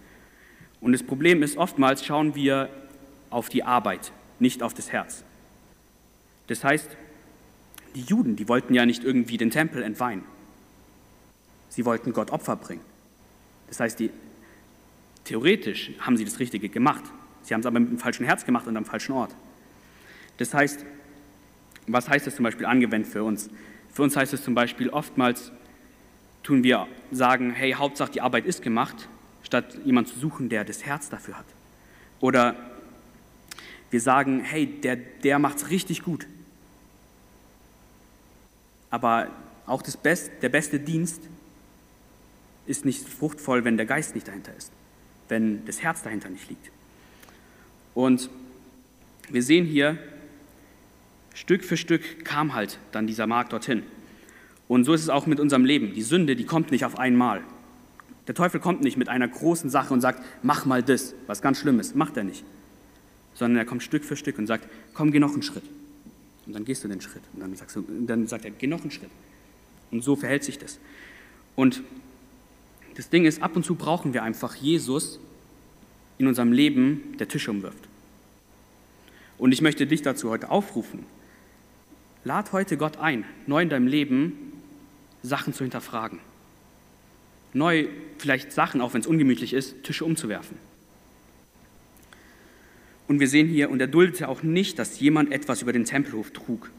Und 0.82 0.94
das 0.94 1.04
Problem 1.04 1.44
ist, 1.44 1.58
oftmals 1.58 2.06
schauen 2.06 2.36
wir 2.36 2.70
auf 3.30 3.50
die 3.50 3.64
Arbeit, 3.64 4.12
nicht 4.40 4.64
auf 4.64 4.74
das 4.74 4.92
Herz. 4.92 5.24
Das 6.48 6.64
heißt, 6.64 6.90
die 7.96 8.02
Juden, 8.02 8.36
die 8.36 8.48
wollten 8.48 8.74
ja 8.74 8.86
nicht 8.86 9.04
irgendwie 9.04 9.38
den 9.38 9.52
Tempel 9.52 9.84
entweihen. 9.84 10.24
Sie 11.70 11.86
wollten 11.86 12.14
Gott 12.14 12.32
Opfer 12.32 12.56
bringen. 12.56 12.82
Das 13.68 13.80
heißt, 13.80 14.00
die, 14.00 14.10
theoretisch 15.26 15.92
haben 16.00 16.18
sie 16.18 16.26
das 16.26 16.40
Richtige 16.40 16.70
gemacht. 16.70 17.04
Sie 17.44 17.54
haben 17.54 17.62
es 17.62 17.68
aber 17.68 17.80
mit 17.80 17.90
dem 17.90 18.00
falschen 18.00 18.26
Herz 18.26 18.46
gemacht 18.46 18.68
und 18.68 18.78
am 18.78 18.86
falschen 18.86 19.12
Ort. 19.14 19.36
Das 20.38 20.54
heißt, 20.54 20.86
was 21.88 22.08
heißt 22.08 22.26
das 22.26 22.36
zum 22.36 22.44
Beispiel 22.44 22.66
angewendet 22.66 23.12
für 23.12 23.24
uns? 23.24 23.50
Für 23.94 24.04
uns 24.04 24.16
heißt 24.16 24.34
es 24.34 24.44
zum 24.44 24.56
Beispiel 24.56 24.90
oftmals, 24.90 25.52
tun 26.44 26.64
wir 26.64 26.88
sagen, 27.12 27.52
hey, 27.52 27.74
Hauptsache 27.74 28.12
die 28.12 28.22
Arbeit 28.22 28.46
ist 28.46 28.62
gemacht, 28.62 29.08
statt 29.44 29.78
jemand 29.86 30.08
zu 30.08 30.20
suchen, 30.20 30.50
der 30.50 30.64
das 30.64 30.86
Herz 30.86 31.10
dafür 31.10 31.38
hat. 31.38 31.46
Oder 32.20 32.56
wir 33.92 34.02
sagen, 34.02 34.42
hey, 34.42 34.68
der, 34.68 34.96
der 34.96 35.40
es 35.40 35.70
richtig 35.70 36.04
gut. 36.04 36.28
Aber 38.90 39.30
auch 39.66 39.82
das 39.82 39.98
Best, 39.98 40.32
der 40.42 40.50
beste 40.50 40.80
Dienst 40.80 41.22
ist 42.66 42.86
nicht 42.86 43.08
fruchtvoll, 43.08 43.66
wenn 43.66 43.78
der 43.78 43.86
Geist 43.86 44.16
nicht 44.16 44.28
dahinter 44.28 44.56
ist, 44.56 44.72
wenn 45.28 45.66
das 45.66 45.82
Herz 45.82 46.04
dahinter 46.04 46.30
nicht 46.30 46.50
liegt. 46.50 46.72
Und 47.94 48.30
wir 49.30 49.44
sehen 49.44 49.66
hier, 49.66 49.98
Stück 51.34 51.64
für 51.64 51.78
Stück 51.78 52.26
kam 52.26 52.54
halt 52.54 52.80
dann 52.92 53.08
dieser 53.08 53.28
Markt 53.28 53.54
dorthin. 53.54 53.84
Und 54.70 54.84
so 54.84 54.94
ist 54.94 55.02
es 55.02 55.10
auch 55.10 55.26
mit 55.26 55.40
unserem 55.40 55.66
Leben. 55.66 55.96
Die 55.96 56.04
Sünde, 56.04 56.36
die 56.36 56.46
kommt 56.46 56.70
nicht 56.70 56.86
auf 56.86 57.00
einmal. 57.00 57.42
Der 58.28 58.36
Teufel 58.36 58.60
kommt 58.60 58.82
nicht 58.82 58.98
mit 58.98 59.10
einer 59.10 59.28
großen 59.28 59.72
Sache 59.72 59.92
und 59.92 60.00
sagt, 60.00 60.24
mach 60.44 60.68
mal 60.68 60.84
das, 60.84 61.16
was 61.26 61.42
ganz 61.42 61.58
schlimm 61.58 61.80
ist. 61.80 61.96
Macht 61.96 62.16
er 62.18 62.24
nicht. 62.24 62.44
Sondern 63.34 63.58
er 63.58 63.66
kommt 63.66 63.82
Stück 63.82 64.06
für 64.06 64.16
Stück 64.16 64.38
und 64.38 64.46
sagt, 64.46 64.68
komm, 64.94 65.12
geh 65.12 65.18
noch 65.18 65.34
einen 65.34 65.42
Schritt. 65.42 65.64
Und 66.46 66.54
dann 66.54 66.66
gehst 66.66 66.84
du 66.84 66.88
den 66.88 67.02
Schritt. 67.02 67.24
Und 67.34 67.40
dann, 67.40 67.56
sagst 67.56 67.76
du, 67.76 67.84
dann 68.06 68.28
sagt 68.28 68.46
er, 68.46 68.52
geh 68.52 68.68
noch 68.68 68.82
einen 68.82 68.92
Schritt. 68.92 69.10
Und 69.90 70.04
so 70.04 70.16
verhält 70.16 70.44
sich 70.44 70.60
das. 70.60 70.78
Und 71.56 71.82
das 72.96 73.10
Ding 73.10 73.26
ist, 73.26 73.42
ab 73.42 73.56
und 73.56 73.66
zu 73.66 73.74
brauchen 73.74 74.14
wir 74.14 74.22
einfach 74.22 74.54
Jesus 74.54 75.20
in 76.20 76.28
unserem 76.28 76.52
Leben, 76.52 77.16
der 77.18 77.28
Tisch 77.28 77.50
umwirft. 77.50 77.88
Und 79.40 79.52
ich 79.52 79.64
möchte 79.64 79.88
dich 79.88 80.04
dazu 80.04 80.30
heute 80.30 80.52
aufrufen. 80.52 81.08
Lad 82.24 82.52
heute 82.52 82.78
Gott 82.78 82.98
ein, 82.98 83.26
neu 83.48 83.64
in 83.64 83.70
deinem 83.70 83.88
Leben 83.88 84.49
Sachen 85.24 85.54
zu 85.54 85.64
hinterfragen. 85.64 86.20
Neu 87.54 87.88
vielleicht 88.18 88.52
Sachen, 88.52 88.82
auch 88.82 88.94
wenn 88.94 89.02
es 89.02 89.08
ungemütlich 89.08 89.54
ist, 89.54 89.84
Tische 89.84 90.06
umzuwerfen. 90.06 90.58
Und 93.08 93.20
wir 93.20 93.28
sehen 93.28 93.48
hier, 93.48 93.72
und 93.72 93.82
er 93.82 93.88
duldete 93.88 94.28
auch 94.28 94.44
nicht, 94.44 94.78
dass 94.78 95.00
jemand 95.00 95.32
etwas 95.32 95.64
über 95.64 95.74
den 95.74 95.84
Tempelhof 95.84 96.32
trug. 96.32 96.70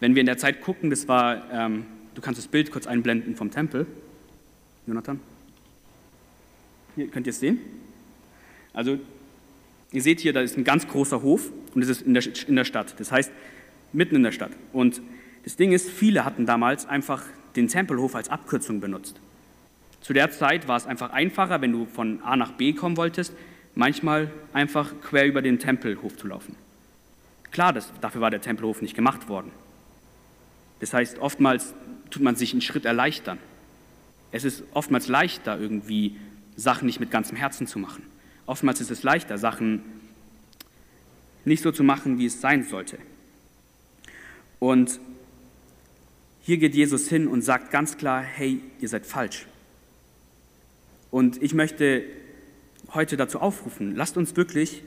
Wenn 0.00 0.16
wir 0.16 0.20
in 0.20 0.26
der 0.26 0.36
Zeit 0.36 0.60
gucken, 0.60 0.90
das 0.90 1.06
war, 1.06 1.50
ähm, 1.52 1.86
du 2.14 2.20
kannst 2.20 2.38
das 2.38 2.48
Bild 2.48 2.72
kurz 2.72 2.88
einblenden 2.88 3.36
vom 3.36 3.50
Tempel. 3.52 3.86
Jonathan? 4.86 5.20
Hier 6.96 7.06
könnt 7.06 7.26
ihr 7.28 7.30
es 7.30 7.38
sehen. 7.38 7.60
Also, 8.72 8.98
ihr 9.92 10.02
seht 10.02 10.20
hier, 10.20 10.32
da 10.32 10.40
ist 10.40 10.56
ein 10.56 10.64
ganz 10.64 10.88
großer 10.88 11.22
Hof 11.22 11.52
und 11.74 11.82
es 11.82 11.88
ist 11.88 12.02
in 12.02 12.14
der, 12.14 12.24
in 12.48 12.56
der 12.56 12.64
Stadt. 12.64 12.98
Das 12.98 13.12
heißt, 13.12 13.30
mitten 13.92 14.16
in 14.16 14.24
der 14.24 14.32
Stadt. 14.32 14.50
Und 14.72 15.00
das 15.44 15.54
Ding 15.54 15.72
ist, 15.72 15.88
viele 15.88 16.24
hatten 16.24 16.46
damals 16.46 16.86
einfach 16.86 17.24
den 17.56 17.68
Tempelhof 17.68 18.14
als 18.14 18.28
Abkürzung 18.28 18.80
benutzt. 18.80 19.16
Zu 20.00 20.12
der 20.12 20.30
Zeit 20.30 20.68
war 20.68 20.76
es 20.76 20.86
einfach 20.86 21.10
einfacher, 21.10 21.60
wenn 21.60 21.72
du 21.72 21.86
von 21.86 22.22
A 22.22 22.36
nach 22.36 22.52
B 22.52 22.72
kommen 22.72 22.96
wolltest, 22.96 23.32
manchmal 23.74 24.30
einfach 24.52 24.92
quer 25.02 25.26
über 25.26 25.42
den 25.42 25.58
Tempelhof 25.58 26.16
zu 26.16 26.26
laufen. 26.28 26.54
Klar, 27.50 27.72
das, 27.72 27.92
dafür 28.00 28.20
war 28.20 28.30
der 28.30 28.40
Tempelhof 28.40 28.82
nicht 28.82 28.94
gemacht 28.94 29.28
worden. 29.28 29.50
Das 30.80 30.92
heißt, 30.92 31.18
oftmals 31.18 31.74
tut 32.10 32.22
man 32.22 32.36
sich 32.36 32.52
einen 32.52 32.60
Schritt 32.60 32.84
erleichtern. 32.84 33.38
Es 34.30 34.44
ist 34.44 34.62
oftmals 34.74 35.08
leichter, 35.08 35.58
irgendwie 35.58 36.16
Sachen 36.56 36.86
nicht 36.86 37.00
mit 37.00 37.10
ganzem 37.10 37.36
Herzen 37.36 37.66
zu 37.66 37.78
machen. 37.78 38.02
Oftmals 38.46 38.80
ist 38.80 38.90
es 38.90 39.02
leichter, 39.02 39.38
Sachen 39.38 39.82
nicht 41.44 41.62
so 41.62 41.72
zu 41.72 41.82
machen, 41.82 42.18
wie 42.18 42.26
es 42.26 42.40
sein 42.40 42.64
sollte. 42.64 42.98
Und 44.58 45.00
hier 46.48 46.56
geht 46.56 46.74
Jesus 46.74 47.10
hin 47.10 47.28
und 47.28 47.42
sagt 47.42 47.70
ganz 47.70 47.98
klar, 47.98 48.22
hey, 48.22 48.62
ihr 48.80 48.88
seid 48.88 49.04
falsch. 49.04 49.44
Und 51.10 51.42
ich 51.42 51.52
möchte 51.52 52.04
heute 52.94 53.18
dazu 53.18 53.40
aufrufen, 53.40 53.94
lasst 53.94 54.16
uns 54.16 54.34
wirklich 54.34 54.82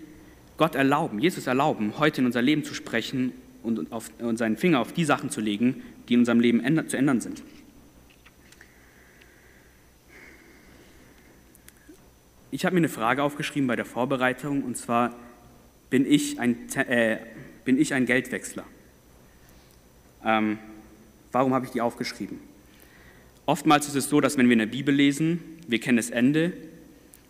Gott 0.58 0.74
erlauben, 0.74 1.20
Jesus 1.20 1.46
erlauben, 1.46 2.00
heute 2.00 2.22
in 2.22 2.25
unser 2.25 2.41
Leben 2.41 2.63
zu 2.63 2.74
sprechen 2.74 3.34
und, 3.62 3.91
auf, 3.91 4.10
und 4.18 4.38
seinen 4.38 4.58
Finger 4.58 4.80
auf 4.80 4.91
die 4.91 5.06
Sachen 5.06 5.30
zu 5.30 5.39
legen, 5.39 5.84
die 6.10 6.15
in 6.15 6.22
unserem 6.22 6.39
Leben 6.39 6.62
änder, 6.62 6.88
zu 6.88 6.98
ändern 6.98 7.22
sind. 7.22 7.44
Ich 12.50 12.65
habe 12.65 12.74
mir 12.74 12.80
eine 12.80 12.89
Frage 12.89 13.22
aufgeschrieben 13.22 13.68
bei 13.68 13.75
der 13.75 13.86
Vorbereitung, 13.86 14.63
und 14.63 14.77
zwar, 14.77 15.15
bin 15.91 16.12
ich 16.12 16.39
ein, 16.39 16.68
äh, 16.75 17.18
bin 17.65 17.80
ich 17.80 17.94
ein 17.94 18.08
Geldwechsler? 18.08 18.65
Ähm, 20.25 20.58
Warum 21.32 21.54
habe 21.54 21.66
ich 21.66 21.72
die 21.72 21.82
aufgeschrieben? 21.82 22.40
Oftmals 23.46 23.88
ist 23.88 23.96
es 23.96 24.10
so, 24.10 24.22
dass 24.22 24.38
wenn 24.38 24.48
wir 24.48 24.54
in 24.54 24.60
der 24.60 24.66
Bibel 24.66 24.94
lesen, 24.94 25.40
wir 25.68 25.80
kennen 25.80 25.98
das 25.98 26.10
Ende 26.10 26.54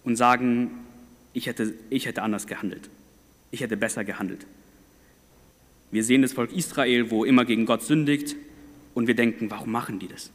und 0.04 0.16
sagen, 0.16 0.72
ich 1.34 1.48
hätte, 1.48 1.74
ich 1.90 2.06
hätte 2.06 2.22
anders 2.22 2.48
gehandelt. 2.48 2.90
Ich 3.52 3.62
hätte 3.62 3.78
besser 3.78 4.04
gehandelt. 4.04 4.46
Wir 5.92 6.04
sehen 6.04 6.22
das 6.22 6.34
Volk 6.34 6.52
Israel, 6.54 7.12
wo 7.12 7.26
immer 7.26 7.46
gegen 7.46 7.66
Gott 7.66 7.84
sündigt 7.84 8.36
und 8.94 9.08
wir 9.08 9.16
denken, 9.16 9.52
warum 9.52 9.72
machen 9.72 10.00
die 10.00 10.08
das? 10.08 10.32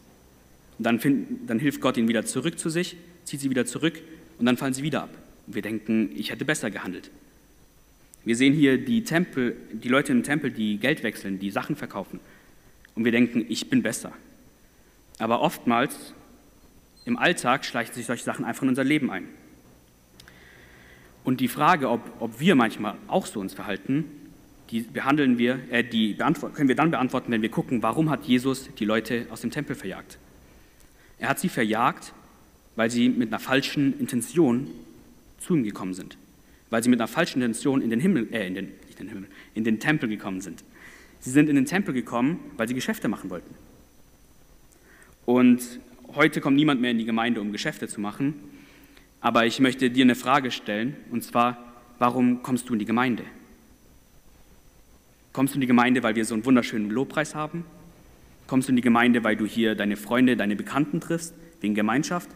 Und 0.78 0.84
dann, 0.84 1.00
find, 1.00 1.48
dann 1.48 1.58
hilft 1.58 1.80
Gott 1.80 1.96
ihnen 1.96 2.08
wieder 2.08 2.24
zurück 2.24 2.58
zu 2.58 2.68
sich, 2.68 2.96
zieht 3.24 3.40
sie 3.40 3.50
wieder 3.50 3.64
zurück 3.64 4.00
und 4.38 4.46
dann 4.46 4.56
fallen 4.56 4.74
sie 4.74 4.82
wieder 4.82 5.02
ab. 5.02 5.10
Und 5.46 5.54
wir 5.54 5.62
denken, 5.62 6.10
ich 6.14 6.30
hätte 6.30 6.44
besser 6.44 6.70
gehandelt. 6.70 7.10
Wir 8.24 8.36
sehen 8.36 8.52
hier 8.52 8.76
die, 8.76 9.04
Tempel, 9.04 9.56
die 9.72 9.88
Leute 9.88 10.12
im 10.12 10.22
Tempel, 10.22 10.50
die 10.50 10.78
Geld 10.78 11.02
wechseln, 11.02 11.38
die 11.38 11.50
Sachen 11.50 11.76
verkaufen 11.76 12.20
und 12.96 13.04
wir 13.04 13.12
denken, 13.12 13.44
ich 13.48 13.70
bin 13.70 13.82
besser. 13.82 14.12
Aber 15.18 15.40
oftmals 15.40 16.14
im 17.04 17.16
Alltag 17.16 17.64
schleichen 17.64 17.94
sich 17.94 18.06
solche 18.06 18.24
Sachen 18.24 18.44
einfach 18.44 18.62
in 18.64 18.70
unser 18.70 18.84
Leben 18.84 19.10
ein. 19.10 19.28
Und 21.22 21.40
die 21.40 21.48
Frage, 21.48 21.90
ob, 21.90 22.00
ob 22.20 22.40
wir 22.40 22.54
manchmal 22.54 22.96
auch 23.06 23.26
so 23.26 23.40
uns 23.40 23.54
verhalten, 23.54 24.04
die 24.70 24.80
behandeln 24.80 25.38
wir, 25.38 25.60
äh, 25.70 25.84
die 25.84 26.16
können 26.54 26.68
wir 26.68 26.74
dann 26.74 26.90
beantworten, 26.90 27.30
wenn 27.30 27.42
wir 27.42 27.50
gucken, 27.50 27.82
warum 27.82 28.10
hat 28.10 28.24
Jesus 28.24 28.68
die 28.74 28.84
Leute 28.84 29.26
aus 29.30 29.40
dem 29.40 29.50
Tempel 29.50 29.76
verjagt. 29.76 30.18
Er 31.18 31.28
hat 31.28 31.38
sie 31.38 31.48
verjagt, 31.48 32.12
weil 32.74 32.90
sie 32.90 33.08
mit 33.08 33.28
einer 33.28 33.38
falschen 33.38 33.98
Intention 33.98 34.68
zu 35.38 35.54
ihm 35.54 35.64
gekommen 35.64 35.94
sind, 35.94 36.16
weil 36.70 36.82
sie 36.82 36.90
mit 36.90 37.00
einer 37.00 37.08
falschen 37.08 37.40
Intention 37.42 37.80
in 37.80 37.90
den 37.90 38.00
Himmel, 38.00 38.28
äh, 38.32 38.46
in 38.46 38.54
den, 38.54 38.72
nicht 38.86 38.98
den 38.98 39.08
Himmel, 39.08 39.28
in 39.54 39.64
den 39.64 39.80
Tempel 39.80 40.08
gekommen 40.08 40.40
sind. 40.40 40.64
Sie 41.20 41.30
sind 41.30 41.48
in 41.48 41.56
den 41.56 41.66
Tempel 41.66 41.94
gekommen, 41.94 42.38
weil 42.56 42.68
sie 42.68 42.74
Geschäfte 42.74 43.08
machen 43.08 43.30
wollten. 43.30 43.54
Und 45.24 45.80
heute 46.14 46.40
kommt 46.40 46.56
niemand 46.56 46.80
mehr 46.80 46.92
in 46.92 46.98
die 46.98 47.04
Gemeinde, 47.04 47.40
um 47.40 47.52
Geschäfte 47.52 47.88
zu 47.88 48.00
machen. 48.00 48.34
Aber 49.20 49.44
ich 49.44 49.58
möchte 49.60 49.90
dir 49.90 50.04
eine 50.04 50.14
Frage 50.14 50.50
stellen, 50.50 50.96
und 51.10 51.24
zwar, 51.24 51.58
warum 51.98 52.42
kommst 52.42 52.68
du 52.68 52.74
in 52.74 52.78
die 52.78 52.84
Gemeinde? 52.84 53.24
Kommst 55.32 55.54
du 55.54 55.56
in 55.56 55.60
die 55.60 55.66
Gemeinde, 55.66 56.02
weil 56.02 56.14
wir 56.14 56.24
so 56.24 56.34
einen 56.34 56.44
wunderschönen 56.44 56.90
Lobpreis 56.90 57.34
haben? 57.34 57.64
Kommst 58.46 58.68
du 58.68 58.72
in 58.72 58.76
die 58.76 58.82
Gemeinde, 58.82 59.24
weil 59.24 59.36
du 59.36 59.44
hier 59.44 59.74
deine 59.74 59.96
Freunde, 59.96 60.36
deine 60.36 60.54
Bekannten 60.54 61.00
triffst, 61.00 61.34
wegen 61.60 61.74
Gemeinschaft? 61.74 62.30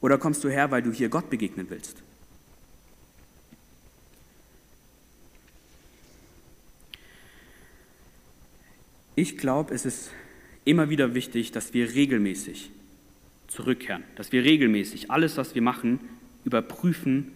Oder 0.00 0.18
kommst 0.18 0.42
du 0.42 0.48
her, 0.48 0.70
weil 0.70 0.82
du 0.82 0.92
hier 0.92 1.08
Gott 1.08 1.30
begegnen 1.30 1.70
willst? 1.70 2.02
Ich 9.20 9.36
glaube, 9.36 9.74
es 9.74 9.84
ist 9.84 10.12
immer 10.64 10.88
wieder 10.88 11.12
wichtig, 11.12 11.52
dass 11.52 11.74
wir 11.74 11.92
regelmäßig 11.92 12.70
zurückkehren, 13.48 14.02
dass 14.16 14.32
wir 14.32 14.44
regelmäßig 14.44 15.10
alles, 15.10 15.36
was 15.36 15.54
wir 15.54 15.60
machen, 15.60 16.00
überprüfen 16.46 17.30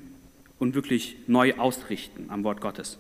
und 0.59 0.75
wirklich 0.75 1.19
neu 1.27 1.53
ausrichten 1.59 2.31
am 2.31 2.43
Wort 2.43 2.63
Gottes. 2.63 2.97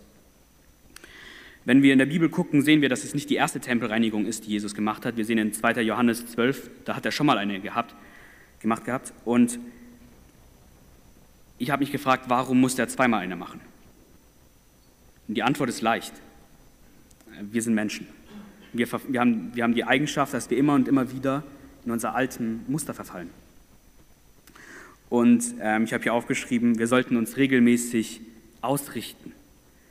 Wenn 1.65 1.83
wir 1.83 1.95
in 1.95 1.99
der 1.99 2.05
Bibel 2.05 2.29
gucken, 2.29 2.61
sehen 2.61 2.83
wir, 2.83 2.91
dass 2.91 3.05
es 3.05 3.15
nicht 3.15 3.31
die 3.31 3.37
erste 3.37 3.59
Tempelreinigung 3.59 4.27
ist, 4.27 4.45
die 4.45 4.51
Jesus 4.51 4.75
gemacht 4.75 5.07
hat. 5.07 5.17
Wir 5.17 5.25
sehen 5.25 5.39
in 5.39 5.55
2. 5.55 5.81
Johannes 5.81 6.27
12, 6.27 6.69
da 6.85 6.95
hat 6.95 7.07
er 7.07 7.11
schon 7.11 7.25
mal 7.25 7.39
eine 7.39 7.61
gehabt. 7.61 7.95
gemacht 8.61 8.85
gehabt. 8.85 9.15
Und 9.25 9.59
ich 11.57 11.71
habe 11.71 11.81
mich 11.81 11.91
gefragt, 11.91 12.27
warum 12.29 12.61
muss 12.61 12.75
der 12.75 12.89
zweimal 12.89 13.21
eine 13.21 13.37
machen? 13.37 13.63
Und 15.27 15.37
die 15.37 15.43
Antwort 15.43 15.71
ist 15.71 15.81
leicht. 15.81 16.13
Wir 17.41 17.63
sind 17.63 17.73
Menschen. 17.73 18.07
Wir, 18.75 18.89
wir, 19.09 19.21
haben, 19.21 19.53
wir 19.55 19.63
haben 19.63 19.75
die 19.75 19.85
Eigenschaft, 19.85 20.35
dass 20.35 20.51
wir 20.51 20.59
immer 20.59 20.75
und 20.75 20.89
immer 20.89 21.13
wieder 21.13 21.45
in 21.85 21.93
unser 21.93 22.15
alten 22.15 22.65
Muster 22.69 22.93
verfallen. 22.93 23.31
Und 25.09 25.45
ähm, 25.61 25.85
ich 25.85 25.93
habe 25.93 26.03
hier 26.03 26.13
aufgeschrieben, 26.13 26.79
wir 26.79 26.89
sollten 26.89 27.17
uns 27.17 27.37
regelmäßig 27.37 28.21
ausrichten. 28.61 29.33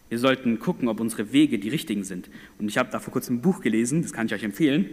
Wir 0.09 0.19
sollten 0.19 0.59
gucken, 0.59 0.89
ob 0.89 0.99
unsere 0.99 1.31
Wege 1.31 1.59
die 1.59 1.69
richtigen 1.69 2.03
sind. 2.03 2.29
Und 2.59 2.67
ich 2.67 2.77
habe 2.77 2.89
da 2.91 2.99
vor 2.99 3.13
kurzem 3.13 3.37
ein 3.37 3.41
Buch 3.41 3.61
gelesen, 3.61 4.01
das 4.01 4.11
kann 4.11 4.27
ich 4.27 4.33
euch 4.33 4.43
empfehlen. 4.43 4.85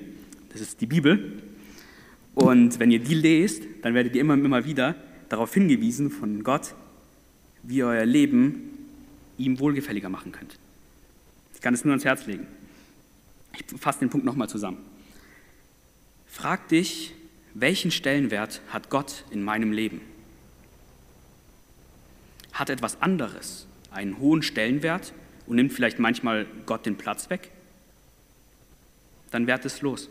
Das 0.52 0.60
ist 0.60 0.80
die 0.80 0.86
Bibel. 0.86 1.42
Und 2.34 2.78
wenn 2.78 2.90
ihr 2.90 3.00
die 3.00 3.14
lest, 3.14 3.62
dann 3.82 3.94
werdet 3.94 4.14
ihr 4.14 4.20
immer 4.20 4.34
und 4.34 4.44
immer 4.44 4.64
wieder 4.64 4.94
darauf 5.28 5.52
hingewiesen 5.52 6.10
von 6.10 6.44
Gott, 6.44 6.74
wie 7.62 7.78
ihr 7.78 7.86
euer 7.86 8.06
Leben 8.06 8.70
ihm 9.36 9.58
wohlgefälliger 9.58 10.08
machen 10.08 10.32
könnt. 10.32 10.58
Ich 11.54 11.60
kann 11.60 11.74
es 11.74 11.84
nur 11.84 11.92
ans 11.92 12.04
Herz 12.04 12.26
legen. 12.26 12.46
Ich 13.52 13.80
fasse 13.80 14.00
den 14.00 14.10
Punkt 14.10 14.26
nochmal 14.26 14.48
zusammen. 14.48 14.78
Frag 16.26 16.68
dich, 16.68 17.12
welchen 17.54 17.90
Stellenwert 17.90 18.60
hat 18.68 18.90
Gott 18.90 19.24
in 19.30 19.42
meinem 19.42 19.72
Leben? 19.72 20.00
Hat 22.52 22.70
etwas 22.70 23.02
anderes 23.02 23.66
einen 23.90 24.18
hohen 24.18 24.42
Stellenwert 24.42 25.12
und 25.46 25.56
nimmt 25.56 25.72
vielleicht 25.72 25.98
manchmal 25.98 26.46
Gott 26.66 26.86
den 26.86 26.96
Platz 26.96 27.30
weg? 27.30 27.50
Dann 29.30 29.46
werd 29.46 29.64
es 29.64 29.82
los. 29.82 30.08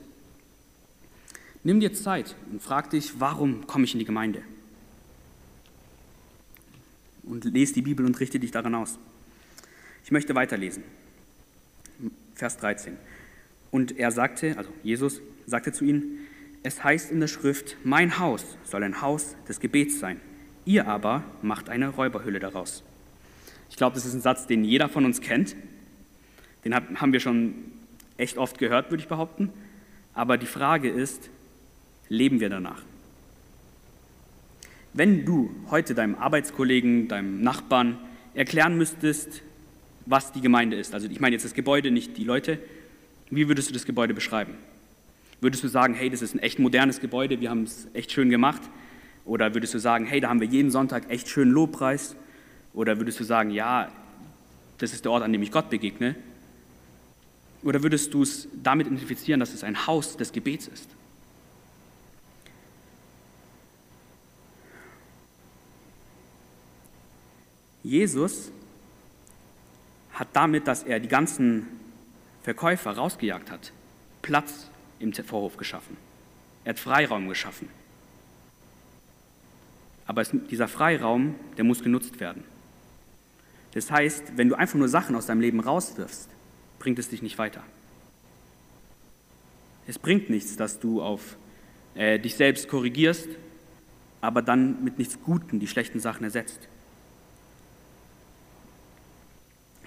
Nimm 1.63 1.79
dir 1.79 1.93
Zeit 1.93 2.36
und 2.51 2.62
frag 2.62 2.89
dich, 2.89 3.19
warum 3.19 3.67
komme 3.67 3.86
ich 3.86 3.93
in 3.93 4.00
die 4.00 4.05
Gemeinde? 4.05 4.41
Und 7.24 7.46
lese 7.46 7.74
die 7.74 7.81
Bibel 7.81 8.05
und 8.05 8.19
richte 8.19 8.39
dich 8.39 8.51
daran 8.51 8.75
aus. 8.75 8.98
Ich 10.03 10.12
möchte 10.12 10.34
weiterlesen. 10.36 10.84
Vers 12.34 12.58
13. 12.58 12.98
Und 13.71 13.97
er 13.97 14.11
sagte, 14.11 14.57
also 14.57 14.69
Jesus 14.83 15.21
sagte 15.45 15.71
zu 15.71 15.85
ihnen, 15.85 16.27
es 16.63 16.83
heißt 16.83 17.11
in 17.11 17.19
der 17.19 17.27
Schrift, 17.27 17.77
mein 17.83 18.19
Haus 18.19 18.43
soll 18.63 18.83
ein 18.83 19.01
Haus 19.01 19.35
des 19.47 19.59
Gebets 19.59 19.99
sein. 19.99 20.19
Ihr 20.65 20.88
aber 20.88 21.23
macht 21.41 21.69
eine 21.69 21.89
Räuberhülle 21.89 22.39
daraus. 22.39 22.83
Ich 23.69 23.77
glaube, 23.77 23.95
das 23.95 24.05
ist 24.05 24.13
ein 24.13 24.21
Satz, 24.21 24.47
den 24.47 24.63
jeder 24.63 24.89
von 24.89 25.05
uns 25.05 25.21
kennt. 25.21 25.55
Den 26.65 26.75
haben 26.75 27.13
wir 27.13 27.19
schon 27.19 27.55
echt 28.17 28.38
oft 28.38 28.57
gehört, 28.57 28.91
würde 28.91 29.01
ich 29.01 29.07
behaupten. 29.07 29.49
Aber 30.13 30.38
die 30.38 30.45
Frage 30.45 30.89
ist, 30.89 31.29
leben 32.09 32.39
wir 32.39 32.49
danach? 32.49 32.81
Wenn 34.93 35.23
du 35.23 35.51
heute 35.69 35.93
deinem 35.93 36.15
Arbeitskollegen, 36.15 37.07
deinem 37.07 37.41
Nachbarn 37.41 37.97
erklären 38.33 38.77
müsstest, 38.77 39.43
was 40.05 40.31
die 40.31 40.41
Gemeinde 40.41 40.75
ist, 40.75 40.93
also 40.93 41.07
ich 41.07 41.19
meine 41.19 41.35
jetzt 41.35 41.45
das 41.45 41.53
Gebäude, 41.53 41.91
nicht 41.91 42.17
die 42.17 42.23
Leute, 42.23 42.59
wie 43.29 43.48
würdest 43.48 43.69
du 43.69 43.74
das 43.74 43.86
Gebäude 43.86 44.13
beschreiben? 44.13 44.55
Würdest 45.41 45.63
du 45.63 45.67
sagen, 45.67 45.93
hey, 45.93 46.09
das 46.09 46.21
ist 46.21 46.36
ein 46.36 46.39
echt 46.39 46.59
modernes 46.59 47.00
Gebäude, 47.00 47.39
wir 47.39 47.50
haben 47.50 47.63
es 47.63 47.88
echt 47.93 48.12
schön 48.12 48.29
gemacht? 48.29 48.62
Oder 49.25 49.53
würdest 49.53 49.74
du 49.74 49.79
sagen, 49.79 50.05
hey, 50.05 50.19
da 50.19 50.29
haben 50.29 50.41
wir 50.41 50.48
jeden 50.48 50.71
Sonntag 50.71 51.09
echt 51.09 51.29
schön 51.29 51.50
Lobpreis? 51.50 52.15
Oder 52.74 52.98
würdest 52.98 53.19
du 53.19 53.24
sagen, 53.24 53.51
ja, 53.51 53.91
das 54.79 54.93
ist 54.93 55.05
der 55.05 55.12
Ort, 55.12 55.24
an 55.24 55.31
dem 55.31 55.41
ich 55.41 55.51
Gott 55.51 55.69
begegne? 55.69 56.15
Oder 57.63 57.83
würdest 57.83 58.13
du 58.13 58.24
es 58.24 58.48
damit 58.63 58.88
identifizieren, 58.88 59.39
dass 59.39 59.53
es 59.53 59.63
ein 59.63 59.86
Haus 59.86 60.17
des 60.17 60.31
Gebets 60.31 60.67
ist? 60.67 60.89
Jesus 67.83 68.51
hat 70.13 70.27
damit, 70.33 70.68
dass 70.68 70.83
er 70.83 71.00
die 71.00 71.07
ganzen 71.07 71.78
Verkäufer 72.43 72.91
rausgejagt 72.91 73.51
hat, 73.51 73.71
Platz 74.21 74.69
im 74.99 75.13
Vorhof 75.13 75.57
geschaffen. 75.57 75.97
Er 76.63 76.71
hat 76.71 76.79
Freiraum 76.79 77.27
geschaffen. 77.27 77.69
Aber 80.05 80.21
es, 80.21 80.31
dieser 80.49 80.67
Freiraum, 80.67 81.35
der 81.57 81.63
muss 81.63 81.83
genutzt 81.83 82.19
werden. 82.19 82.43
Das 83.73 83.91
heißt, 83.91 84.37
wenn 84.37 84.49
du 84.49 84.55
einfach 84.55 84.75
nur 84.75 84.89
Sachen 84.89 85.15
aus 85.15 85.27
deinem 85.27 85.41
Leben 85.41 85.59
rauswirfst, 85.59 86.29
bringt 86.79 86.97
es 86.97 87.09
dich 87.09 87.21
nicht 87.21 87.37
weiter. 87.37 87.63
Es 89.85 89.99
bringt 89.99 90.29
nichts, 90.29 90.55
dass 90.55 90.79
du 90.79 91.01
auf 91.01 91.37
äh, 91.95 92.19
dich 92.19 92.35
selbst 92.35 92.67
korrigierst, 92.67 93.27
aber 94.21 94.41
dann 94.41 94.83
mit 94.83 94.97
nichts 94.97 95.21
Gutem 95.21 95.59
die 95.59 95.67
schlechten 95.67 95.99
Sachen 95.99 96.23
ersetzt. 96.23 96.67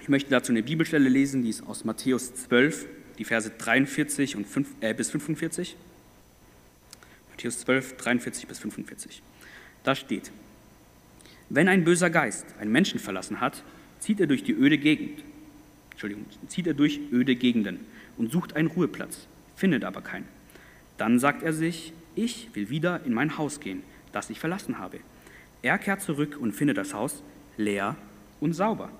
Ich 0.03 0.09
möchte 0.09 0.31
dazu 0.31 0.51
eine 0.51 0.63
Bibelstelle 0.63 1.07
lesen, 1.07 1.43
die 1.43 1.49
ist 1.49 1.65
aus 1.65 1.85
Matthäus 1.85 2.33
12, 2.33 2.87
die 3.17 3.23
Verse 3.23 3.49
43 3.49 4.35
und 4.35 4.45
5, 4.45 4.67
äh, 4.81 4.93
bis 4.93 5.09
45. 5.11 5.77
Matthäus 7.29 7.59
12, 7.59 7.95
43 7.95 8.45
bis 8.45 8.59
45. 8.59 9.21
Da 9.85 9.95
steht, 9.95 10.29
wenn 11.47 11.69
ein 11.69 11.85
böser 11.85 12.09
Geist 12.09 12.45
einen 12.59 12.73
Menschen 12.73 12.99
verlassen 12.99 13.39
hat, 13.39 13.63
zieht 14.01 14.19
er 14.19 14.27
durch 14.27 14.43
die 14.43 14.51
öde 14.51 14.77
Gegend, 14.77 15.23
Entschuldigung, 15.91 16.25
zieht 16.49 16.67
er 16.67 16.73
durch 16.73 16.99
öde 17.13 17.37
Gegenden 17.37 17.79
und 18.17 18.29
sucht 18.29 18.57
einen 18.57 18.67
Ruheplatz, 18.67 19.27
findet 19.55 19.85
aber 19.85 20.01
keinen. 20.01 20.27
Dann 20.97 21.17
sagt 21.17 21.43
er 21.43 21.53
sich, 21.53 21.93
ich 22.15 22.49
will 22.55 22.69
wieder 22.69 23.05
in 23.05 23.13
mein 23.13 23.37
Haus 23.37 23.61
gehen, 23.61 23.83
das 24.11 24.29
ich 24.29 24.41
verlassen 24.41 24.79
habe. 24.79 24.99
Er 25.61 25.77
kehrt 25.77 26.01
zurück 26.01 26.37
und 26.37 26.51
findet 26.51 26.75
das 26.75 26.93
Haus 26.93 27.23
leer 27.55 27.95
und 28.41 28.51
sauber 28.51 28.91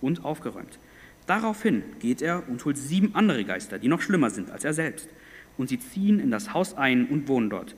und 0.00 0.24
aufgeräumt. 0.24 0.78
Daraufhin 1.26 1.82
geht 2.00 2.22
er 2.22 2.48
und 2.48 2.64
holt 2.64 2.78
sieben 2.78 3.14
andere 3.14 3.44
Geister, 3.44 3.78
die 3.78 3.88
noch 3.88 4.00
schlimmer 4.00 4.30
sind 4.30 4.50
als 4.50 4.64
er 4.64 4.72
selbst, 4.72 5.08
und 5.56 5.68
sie 5.68 5.78
ziehen 5.78 6.20
in 6.20 6.30
das 6.30 6.54
Haus 6.54 6.74
ein 6.74 7.06
und 7.06 7.28
wohnen 7.28 7.50
dort. 7.50 7.74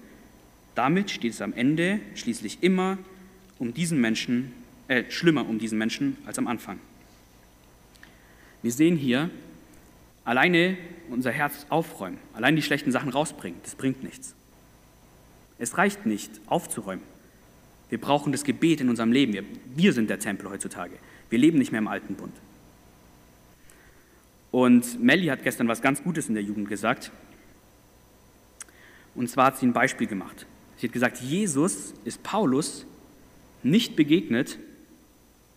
Damit 0.75 1.11
steht 1.11 1.33
es 1.33 1.43
am 1.43 1.53
Ende 1.53 2.01
schließlich 2.15 2.59
immer 2.63 2.99
um 3.59 3.75
diesen 3.75 4.01
Menschen, 4.01 4.53
äh, 4.89 5.05
schlimmer 5.09 5.49
um 5.49 5.59
diesen 5.59 5.79
Menschen 5.79 6.17
als 6.27 6.39
am 6.39 6.47
Anfang. 6.47 6.79
Wir 8.63 8.73
sehen 8.73 8.97
hier, 8.97 9.31
alleine 10.25 10.77
unser 11.09 11.33
Herz 11.33 11.67
aufräumen, 11.71 12.19
allein 12.35 12.55
die 12.55 12.63
schlechten 12.63 12.93
Sachen 12.93 13.09
rausbringen, 13.09 13.59
das 13.65 13.75
bringt 13.75 14.05
nichts. 14.05 14.35
Es 15.59 15.77
reicht 15.77 16.07
nicht, 16.07 16.31
aufzuräumen. 16.47 17.05
Wir 17.89 18.01
brauchen 18.01 18.33
das 18.33 18.45
Gebet 18.45 18.81
in 18.81 18.89
unserem 18.89 19.13
Leben. 19.13 19.33
Wir, 19.33 19.45
wir 19.75 19.93
sind 19.93 20.09
der 20.09 20.21
Tempel 20.21 20.49
heutzutage. 20.49 20.95
Wir 21.31 21.39
leben 21.39 21.59
nicht 21.59 21.73
mehr 21.73 21.79
im 21.79 21.89
alten 21.89 22.15
Bund. 22.15 22.35
Und 24.51 25.01
Melly 25.03 25.27
hat 25.27 25.45
gestern 25.45 25.69
was 25.69 25.81
ganz 25.81 26.03
Gutes 26.03 26.29
in 26.29 26.35
der 26.35 26.43
Jugend 26.43 26.69
gesagt. 26.69 27.13
Und 29.15 29.31
zwar 29.31 29.47
hat 29.47 29.59
sie 29.59 29.67
ein 29.67 29.73
Beispiel 29.73 30.07
gemacht. 30.07 30.47
Sie 30.77 30.87
hat 30.87 30.93
gesagt, 30.93 31.19
Jesus 31.19 31.95
ist 32.05 32.23
Paulus 32.23 32.87
nicht 33.63 33.97
begegnet, 33.97 34.59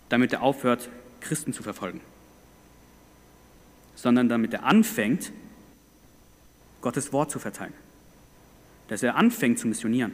damit 0.09 0.33
er 0.33 0.41
aufhört, 0.41 0.89
Christen 1.21 1.53
zu 1.53 1.63
verfolgen, 1.63 2.01
sondern 3.95 4.27
damit 4.29 4.53
er 4.53 4.63
anfängt, 4.63 5.31
Gottes 6.81 7.13
Wort 7.13 7.31
zu 7.31 7.39
verteilen. 7.39 7.73
Dass 8.89 9.01
er 9.01 9.15
anfängt 9.15 9.57
zu 9.57 9.67
missionieren. 9.67 10.11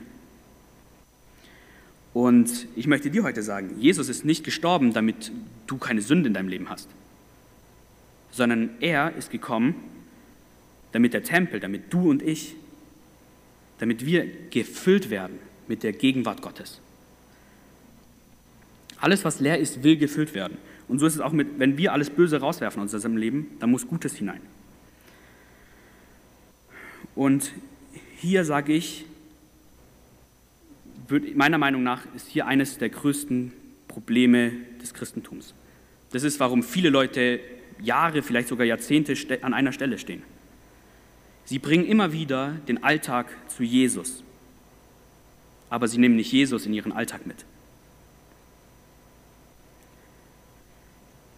Und 2.13 2.67
ich 2.75 2.87
möchte 2.87 3.11
dir 3.11 3.23
heute 3.23 3.43
sagen, 3.43 3.79
Jesus 3.79 4.09
ist 4.09 4.25
nicht 4.25 4.43
gestorben, 4.43 4.93
damit 4.93 5.31
du 5.67 5.77
keine 5.77 6.01
Sünde 6.01 6.27
in 6.27 6.33
deinem 6.33 6.47
Leben 6.49 6.69
hast, 6.69 6.89
sondern 8.31 8.71
er 8.79 9.15
ist 9.15 9.29
gekommen, 9.29 9.75
damit 10.91 11.13
der 11.13 11.23
Tempel, 11.23 11.59
damit 11.59 11.93
du 11.93 12.09
und 12.09 12.21
ich, 12.21 12.55
damit 13.77 14.05
wir 14.05 14.25
gefüllt 14.49 15.09
werden 15.09 15.37
mit 15.67 15.83
der 15.83 15.93
Gegenwart 15.93 16.41
Gottes. 16.41 16.81
Alles, 18.97 19.23
was 19.23 19.39
leer 19.39 19.59
ist, 19.59 19.83
will 19.83 19.97
gefüllt 19.97 20.33
werden. 20.33 20.57
Und 20.87 20.99
so 20.99 21.05
ist 21.05 21.15
es 21.15 21.21
auch 21.21 21.31
mit, 21.31 21.59
wenn 21.59 21.77
wir 21.77 21.93
alles 21.93 22.09
Böse 22.09 22.39
rauswerfen 22.39 22.81
aus 22.81 22.93
unserem 22.93 23.15
Leben, 23.15 23.47
dann 23.59 23.69
muss 23.69 23.87
Gutes 23.87 24.15
hinein. 24.15 24.41
Und 27.15 27.51
hier 28.17 28.43
sage 28.43 28.73
ich, 28.73 29.05
meiner 31.35 31.57
Meinung 31.57 31.83
nach 31.83 32.01
ist 32.15 32.27
hier 32.27 32.45
eines 32.47 32.77
der 32.77 32.89
größten 32.89 33.51
Probleme 33.87 34.51
des 34.81 34.93
Christentums. 34.93 35.53
Das 36.11 36.23
ist, 36.23 36.39
warum 36.39 36.63
viele 36.63 36.89
Leute 36.89 37.39
Jahre, 37.81 38.21
vielleicht 38.23 38.47
sogar 38.47 38.65
Jahrzehnte 38.65 39.15
an 39.41 39.53
einer 39.53 39.71
Stelle 39.71 39.97
stehen. 39.97 40.23
Sie 41.45 41.59
bringen 41.59 41.85
immer 41.85 42.11
wieder 42.11 42.51
den 42.67 42.83
Alltag 42.83 43.27
zu 43.47 43.63
Jesus, 43.63 44.23
aber 45.69 45.87
sie 45.87 45.97
nehmen 45.97 46.15
nicht 46.15 46.31
Jesus 46.31 46.65
in 46.65 46.73
ihren 46.73 46.91
Alltag 46.91 47.25
mit. 47.25 47.45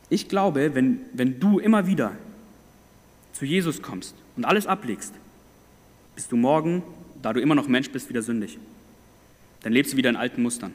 Ich 0.09 0.27
glaube, 0.27 0.75
wenn, 0.75 0.99
wenn 1.13 1.39
du 1.39 1.59
immer 1.59 1.87
wieder 1.87 2.17
zu 3.31 3.45
Jesus 3.45 3.81
kommst 3.81 4.15
und 4.35 4.43
alles 4.43 4.67
ablegst, 4.67 5.13
bist 6.15 6.31
du 6.31 6.35
morgen, 6.35 6.83
da 7.21 7.31
du 7.31 7.39
immer 7.39 7.55
noch 7.55 7.69
Mensch 7.69 7.89
bist, 7.91 8.09
wieder 8.09 8.21
sündig. 8.21 8.57
Dann 9.63 9.73
lebst 9.73 9.93
du 9.93 9.97
wieder 9.97 10.09
in 10.09 10.15
alten 10.15 10.41
Mustern. 10.41 10.73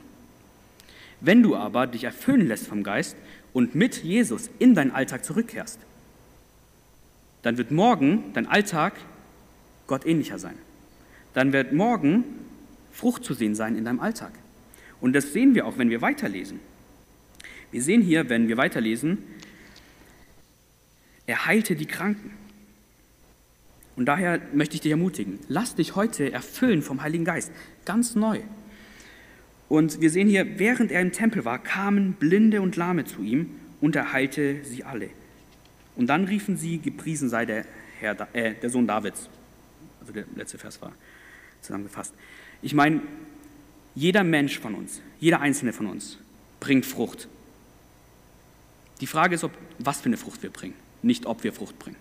Wenn 1.21 1.43
du 1.43 1.57
aber 1.57 1.87
dich 1.87 2.05
erfüllen 2.05 2.47
lässt 2.47 2.67
vom 2.67 2.83
Geist 2.83 3.17
und 3.53 3.75
mit 3.75 4.03
Jesus 4.03 4.51
in 4.59 4.75
deinen 4.75 4.91
Alltag 4.91 5.25
zurückkehrst, 5.25 5.79
dann 7.43 7.59
wird 7.59 7.71
morgen 7.71 8.33
dein 8.35 8.47
Alltag 8.47 8.95
Gott 9.87 10.05
ähnlicher 10.05 10.39
sein. 10.39 10.57
Dann 11.33 11.53
wird 11.53 11.73
morgen 11.73 12.25
Frucht 12.93 13.25
zu 13.25 13.35
sehen 13.35 13.55
sein 13.55 13.77
in 13.77 13.85
deinem 13.85 14.01
Alltag. 14.01 14.33
Und 15.01 15.13
das 15.13 15.33
sehen 15.33 15.55
wir 15.55 15.67
auch, 15.67 15.79
wenn 15.79 15.91
wir 15.91 16.01
weiterlesen. 16.01 16.61
Wir 17.71 17.83
sehen 17.83 18.03
hier, 18.03 18.29
wenn 18.29 18.49
wir 18.49 18.57
weiterlesen, 18.57 19.19
er 21.27 21.47
heilte 21.47 21.77
die 21.77 21.87
Kranken. 21.87 22.31
Und 23.97 24.07
daher 24.07 24.41
möchte 24.53 24.75
ich 24.75 24.83
dich 24.83 24.91
ermutigen, 24.91 25.39
lass 25.49 25.75
dich 25.75 25.97
heute 25.97 26.31
erfüllen 26.33 26.83
vom 26.83 27.03
Heiligen 27.03 27.25
Geist, 27.25 27.51
ganz 27.85 28.15
neu. 28.15 28.41
Und 29.69 30.01
wir 30.01 30.11
sehen 30.11 30.29
hier, 30.29 30.59
während 30.59 30.93
er 30.93 31.01
im 31.01 31.13
Tempel 31.13 31.45
war, 31.45 31.59
kamen 31.59 32.13
Blinde 32.13 32.63
und 32.63 32.77
Lahme 32.77 33.05
zu 33.05 33.23
ihm 33.23 33.51
und 33.81 33.97
er 33.97 34.13
heilte 34.13 34.65
sie 34.65 34.85
alle. 34.85 35.11
Und 35.97 36.07
dann 36.09 36.25
riefen 36.25 36.57
sie, 36.57 36.79
gepriesen 36.79 37.29
sei 37.29 37.47
der, 37.47 37.65
Herr, 37.99 38.29
äh, 38.33 38.55
der 38.55 38.71
Sohn 38.71 38.87
Davids. 38.87 39.29
Also 40.01 40.13
der 40.13 40.25
letzte 40.37 40.59
Vers 40.59 40.81
war 40.83 40.93
zusammengefasst. 41.63 42.15
Ich 42.63 42.75
meine, 42.75 43.01
jeder 43.95 44.25
Mensch 44.25 44.59
von 44.59 44.75
uns, 44.75 45.01
jeder 45.19 45.41
einzelne 45.41 45.73
von 45.73 45.87
uns 45.87 46.19
bringt 46.61 46.87
Frucht. 46.87 47.29
Die 49.01 49.07
Frage 49.07 49.35
ist, 49.35 49.45
ob, 49.45 49.53
was 49.79 50.01
für 50.01 50.07
eine 50.07 50.17
Frucht 50.17 50.43
wir 50.43 50.51
bringen, 50.51 50.75
nicht 51.03 51.27
ob 51.27 51.45
wir 51.45 51.53
Frucht 51.53 51.79
bringen. 51.79 51.97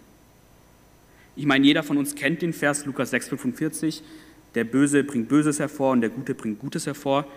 Ich 1.35 1.45
meine, 1.45 1.65
jeder 1.65 1.83
von 1.83 1.97
uns 1.97 2.15
kennt 2.15 2.41
den 2.41 2.53
Vers 2.53 2.85
Lukas 2.85 3.13
6,45. 3.13 4.01
Der 4.55 4.63
Böse 4.63 5.03
bringt 5.03 5.27
Böses 5.27 5.59
hervor 5.59 5.91
und 5.91 6.01
der 6.01 6.09
Gute 6.09 6.33
bringt 6.33 6.59
Gutes 6.59 6.85
hervor. 6.85 7.27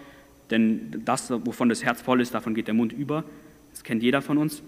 Denn 0.50 1.02
das, 1.04 1.30
wovon 1.30 1.68
das 1.68 1.82
Herz 1.82 2.00
voll 2.00 2.20
ist, 2.20 2.34
davon 2.34 2.54
geht 2.54 2.66
der 2.66 2.74
Mund 2.74 2.92
über. 2.92 3.24
Das 3.70 3.84
kennt 3.84 4.02
jeder 4.02 4.22
von 4.22 4.38
uns. 4.38 4.62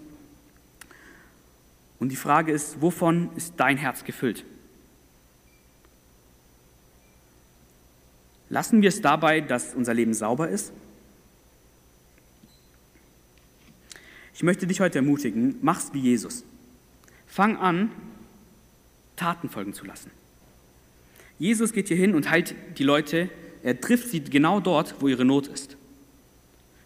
Und 1.99 2.09
die 2.09 2.15
Frage 2.15 2.51
ist, 2.51 2.81
wovon 2.81 3.29
ist 3.35 3.53
dein 3.57 3.77
Herz 3.77 4.03
gefüllt? 4.03 4.43
Lassen 8.49 8.81
wir 8.81 8.89
es 8.89 9.01
dabei, 9.01 9.39
dass 9.39 9.73
unser 9.73 9.93
Leben 9.93 10.13
sauber 10.13 10.49
ist? 10.49 10.73
Ich 14.33 14.43
möchte 14.43 14.67
dich 14.67 14.81
heute 14.81 14.97
ermutigen, 14.97 15.57
mach's 15.61 15.93
wie 15.93 15.99
Jesus. 15.99 16.43
Fang 17.27 17.57
an, 17.57 17.91
Taten 19.15 19.49
folgen 19.49 19.73
zu 19.73 19.85
lassen. 19.85 20.09
Jesus 21.37 21.73
geht 21.73 21.87
hier 21.87 21.97
hin 21.97 22.15
und 22.15 22.29
heilt 22.29 22.55
die 22.77 22.83
Leute, 22.83 23.29
er 23.63 23.79
trifft 23.79 24.09
sie 24.09 24.21
genau 24.21 24.59
dort, 24.59 24.95
wo 24.99 25.07
ihre 25.07 25.25
Not 25.25 25.47
ist. 25.47 25.77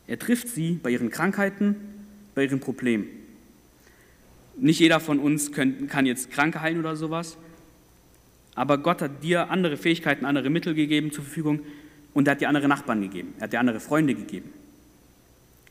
Er 0.08 0.20
trifft 0.20 0.48
sie 0.48 0.80
bei 0.82 0.92
ihren 0.92 1.10
Krankheiten, 1.10 1.76
bei 2.36 2.44
ihren 2.44 2.60
Problemen. 2.60 3.08
Nicht 4.58 4.80
jeder 4.80 5.00
von 5.00 5.20
uns 5.20 5.52
kann 5.52 6.06
jetzt 6.06 6.32
Kranke 6.32 6.62
heilen 6.62 6.80
oder 6.80 6.96
sowas, 6.96 7.38
aber 8.56 8.78
Gott 8.78 9.02
hat 9.02 9.24
dir 9.24 9.50
andere 9.50 9.76
Fähigkeiten, 9.76 10.26
andere 10.26 10.50
Mittel 10.50 10.74
gegeben 10.74 11.12
zur 11.12 11.24
Verfügung 11.24 11.60
und 12.14 12.28
er 12.28 12.32
hat 12.32 12.42
dir 12.42 12.48
andere 12.48 12.68
Nachbarn 12.70 13.02
gegeben, 13.02 13.34
er 13.38 13.44
hat 13.44 13.54
dir 13.54 13.60
andere 13.60 13.82
Freunde 13.82 14.16
gegeben. 14.16 14.54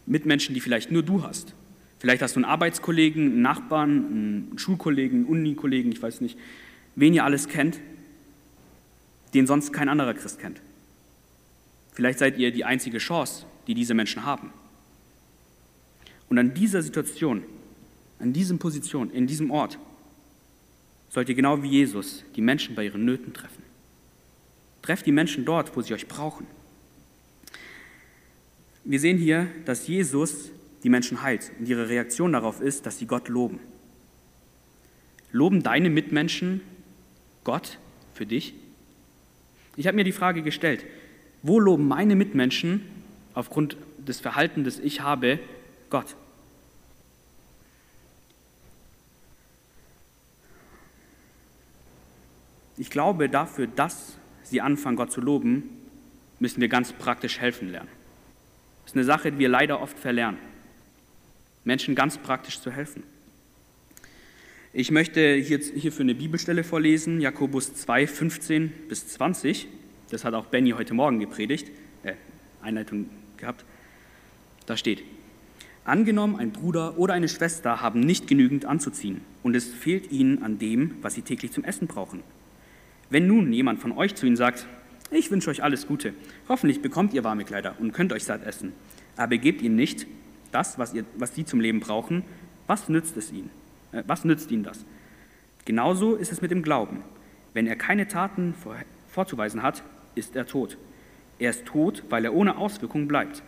Mitmenschen, 0.06 0.54
die 0.54 0.60
vielleicht 0.60 0.90
nur 0.90 1.02
du 1.02 1.22
hast. 1.22 1.54
Vielleicht 1.98 2.20
hast 2.20 2.36
du 2.36 2.40
einen 2.40 2.44
Arbeitskollegen, 2.44 3.24
einen 3.24 3.42
Nachbarn, 3.42 3.90
einen 3.90 4.58
Schulkollegen, 4.58 5.20
einen 5.20 5.26
Unikollegen, 5.26 5.90
ich 5.90 6.02
weiß 6.02 6.20
nicht, 6.20 6.38
wen 6.94 7.14
ihr 7.14 7.24
alles 7.24 7.48
kennt, 7.48 7.80
den 9.32 9.46
sonst 9.46 9.72
kein 9.72 9.88
anderer 9.88 10.12
Christ 10.12 10.38
kennt. 10.38 10.60
Vielleicht 11.94 12.18
seid 12.18 12.38
ihr 12.38 12.52
die 12.52 12.64
einzige 12.64 12.98
Chance, 12.98 13.46
die 13.66 13.74
diese 13.74 13.94
Menschen 13.94 14.24
haben. 14.24 14.52
Und 16.28 16.38
an 16.38 16.52
dieser 16.52 16.82
Situation, 16.82 17.44
an 18.18 18.32
diesem 18.32 18.58
Position, 18.58 19.10
in 19.10 19.26
diesem 19.26 19.50
Ort, 19.50 19.78
sollt 21.08 21.28
ihr 21.28 21.34
genau 21.34 21.62
wie 21.62 21.68
Jesus 21.68 22.24
die 22.34 22.40
Menschen 22.40 22.74
bei 22.74 22.84
ihren 22.84 23.04
Nöten 23.04 23.32
treffen. 23.32 23.62
Trefft 24.82 25.06
die 25.06 25.12
Menschen 25.12 25.44
dort, 25.44 25.76
wo 25.76 25.80
sie 25.80 25.94
euch 25.94 26.08
brauchen. 26.08 26.46
Wir 28.82 28.98
sehen 29.00 29.16
hier, 29.16 29.48
dass 29.64 29.86
Jesus 29.86 30.50
die 30.82 30.90
Menschen 30.90 31.22
heilt. 31.22 31.52
Und 31.58 31.68
ihre 31.68 31.88
Reaktion 31.88 32.32
darauf 32.32 32.60
ist, 32.60 32.84
dass 32.84 32.98
sie 32.98 33.06
Gott 33.06 33.28
loben. 33.28 33.60
Loben 35.32 35.62
deine 35.62 35.88
Mitmenschen 35.88 36.60
Gott 37.44 37.78
für 38.12 38.26
dich? 38.26 38.54
Ich 39.76 39.86
habe 39.86 39.96
mir 39.96 40.04
die 40.04 40.12
Frage 40.12 40.42
gestellt, 40.42 40.84
wo 41.44 41.60
loben 41.60 41.86
meine 41.86 42.16
Mitmenschen 42.16 42.80
aufgrund 43.34 43.76
des 43.98 44.18
Verhaltens, 44.18 44.64
das 44.76 44.78
ich 44.78 45.02
habe, 45.02 45.38
Gott? 45.90 46.16
Ich 52.78 52.88
glaube, 52.88 53.28
dafür, 53.28 53.66
dass 53.66 54.16
sie 54.42 54.62
anfangen, 54.62 54.96
Gott 54.96 55.12
zu 55.12 55.20
loben, 55.20 55.64
müssen 56.40 56.62
wir 56.62 56.68
ganz 56.68 56.94
praktisch 56.94 57.38
helfen 57.38 57.70
lernen. 57.70 57.90
Das 58.82 58.92
ist 58.92 58.96
eine 58.96 59.04
Sache, 59.04 59.30
die 59.30 59.38
wir 59.38 59.50
leider 59.50 59.82
oft 59.82 59.98
verlernen. 59.98 60.38
Menschen 61.64 61.94
ganz 61.94 62.16
praktisch 62.16 62.58
zu 62.58 62.70
helfen. 62.70 63.02
Ich 64.72 64.90
möchte 64.90 65.34
hierfür 65.34 66.00
eine 66.00 66.14
Bibelstelle 66.14 66.64
vorlesen, 66.64 67.20
Jakobus 67.20 67.74
2, 67.74 68.06
15 68.06 68.72
bis 68.88 69.08
20. 69.08 69.68
Das 70.10 70.24
hat 70.24 70.34
auch 70.34 70.46
Benny 70.46 70.70
heute 70.70 70.94
Morgen 70.94 71.18
gepredigt, 71.18 71.70
äh, 72.02 72.14
Einleitung 72.62 73.08
gehabt. 73.36 73.64
Da 74.66 74.76
steht, 74.76 75.02
angenommen, 75.84 76.36
ein 76.36 76.52
Bruder 76.52 76.98
oder 76.98 77.14
eine 77.14 77.28
Schwester 77.28 77.80
haben 77.80 78.00
nicht 78.00 78.26
genügend 78.26 78.64
anzuziehen 78.64 79.20
und 79.42 79.54
es 79.54 79.66
fehlt 79.66 80.10
ihnen 80.12 80.42
an 80.42 80.58
dem, 80.58 80.96
was 81.02 81.14
sie 81.14 81.22
täglich 81.22 81.52
zum 81.52 81.64
Essen 81.64 81.86
brauchen. 81.86 82.22
Wenn 83.10 83.26
nun 83.26 83.52
jemand 83.52 83.80
von 83.80 83.92
euch 83.92 84.14
zu 84.14 84.26
ihnen 84.26 84.36
sagt, 84.36 84.66
ich 85.10 85.30
wünsche 85.30 85.50
euch 85.50 85.62
alles 85.62 85.86
Gute, 85.86 86.14
hoffentlich 86.48 86.80
bekommt 86.80 87.14
ihr 87.14 87.24
warme 87.24 87.44
Kleider 87.44 87.74
und 87.78 87.92
könnt 87.92 88.12
euch 88.12 88.24
satt 88.24 88.44
essen, 88.44 88.72
aber 89.16 89.36
gebt 89.36 89.62
ihnen 89.62 89.76
nicht, 89.76 90.06
das, 90.52 90.78
was, 90.78 90.94
ihr, 90.94 91.04
was 91.16 91.34
sie 91.34 91.44
zum 91.44 91.60
Leben 91.60 91.80
brauchen, 91.80 92.24
was 92.66 92.88
nützt 92.88 93.16
es 93.16 93.32
ihnen? 93.32 93.50
Äh, 93.92 94.04
was 94.06 94.24
nützt 94.24 94.50
ihnen 94.50 94.62
das? 94.62 94.84
Genauso 95.64 96.14
ist 96.14 96.32
es 96.32 96.40
mit 96.40 96.50
dem 96.50 96.62
Glauben. 96.62 97.02
Wenn 97.52 97.66
er 97.66 97.76
keine 97.76 98.08
Taten 98.08 98.54
vor, 98.54 98.76
vorzuweisen 99.08 99.62
hat, 99.62 99.82
ist 100.14 100.36
er 100.36 100.46
tot. 100.46 100.76
Er 101.38 101.50
ist 101.50 101.66
tot, 101.66 102.04
weil 102.10 102.24
er 102.24 102.34
ohne 102.34 102.56
Auswirkung 102.56 103.08
bleibt. 103.08 103.42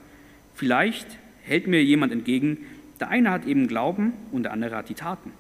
Vielleicht 0.55 1.07
hält 1.43 1.67
mir 1.67 1.83
jemand 1.83 2.13
entgegen, 2.13 2.59
der 3.01 3.09
eine 3.09 3.31
hat 3.31 3.47
eben 3.47 3.69
Glauben 3.69 4.13
und 4.33 4.43
der 4.43 4.53
andere 4.53 4.77
hat 4.77 4.89
die 4.89 4.95
Taten. 4.95 5.33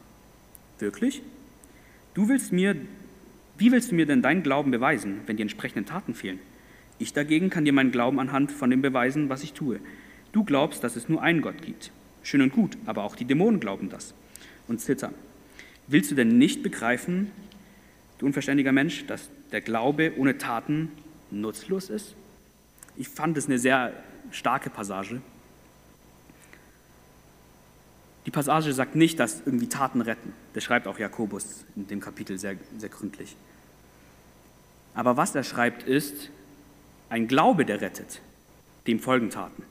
Wirklich? 0.79 1.23
Du 2.15 2.29
willst 2.29 2.53
mir, 2.53 2.77
wie 3.59 3.73
willst 3.73 3.91
du 3.91 3.95
mir 3.95 4.07
denn 4.07 4.23
deinen 4.23 4.43
Glauben 4.43 4.71
beweisen, 4.71 5.21
wenn 5.27 5.37
die 5.37 5.43
entsprechenden 5.43 5.87
Taten 5.87 6.15
fehlen? 6.15 6.39
Ich 6.99 7.12
dagegen 7.12 7.51
kann 7.51 7.65
dir 7.65 7.73
meinen 7.73 7.93
Glauben 7.93 8.21
anhand 8.21 8.53
von 8.53 8.71
dem 8.71 8.83
beweisen, 8.83 9.29
was 9.29 9.43
ich 9.43 9.53
tue. 9.53 9.81
Du 10.33 10.45
glaubst, 10.45 10.85
dass 10.85 10.97
es 10.97 11.09
nur 11.09 11.23
einen 11.23 11.43
Gott 11.43 11.62
gibt. 11.62 11.91
Schön 12.23 12.43
und 12.43 12.53
gut, 12.53 12.77
aber 12.87 13.05
auch 13.05 13.17
die 13.17 13.25
Dämonen 13.25 13.61
glauben 13.61 13.89
das 13.89 14.15
und 14.69 14.81
zittern. 14.81 15.15
Willst 15.87 16.11
du 16.11 16.15
denn 16.15 16.39
nicht 16.39 16.62
begreifen, 16.62 17.31
du 18.19 18.27
unverständiger 18.27 18.73
Mensch, 18.73 19.07
dass 19.07 19.29
der 19.53 19.61
Glaube 19.61 20.12
ohne 20.17 20.39
Taten 20.39 20.91
nutzlos 21.31 21.91
ist? 21.91 22.15
Ich 22.97 23.09
fand 23.09 23.37
es 23.37 23.47
eine 23.47 23.59
sehr 23.59 23.93
starke 24.31 24.71
Passage. 24.71 25.21
Die 28.27 28.31
Passage 28.31 28.73
sagt 28.73 28.97
nicht, 28.97 29.21
dass 29.21 29.43
irgendwie 29.47 29.69
Taten 29.69 30.01
retten. 30.01 30.33
Das 30.53 30.65
schreibt 30.65 30.89
auch 30.89 30.99
Jakobus 30.99 31.65
in 31.77 31.87
dem 31.87 32.01
Kapitel 32.01 32.39
sehr, 32.39 32.57
sehr 32.77 32.89
gründlich. 32.89 33.37
Aber 34.95 35.17
was 35.17 35.35
er 35.35 35.45
schreibt 35.45 35.85
ist, 35.85 36.31
ein 37.09 37.29
Glaube, 37.29 37.65
der 37.65 37.81
rettet, 37.81 38.21
dem 38.87 38.99
folgen 38.99 39.31
Taten. 39.31 39.62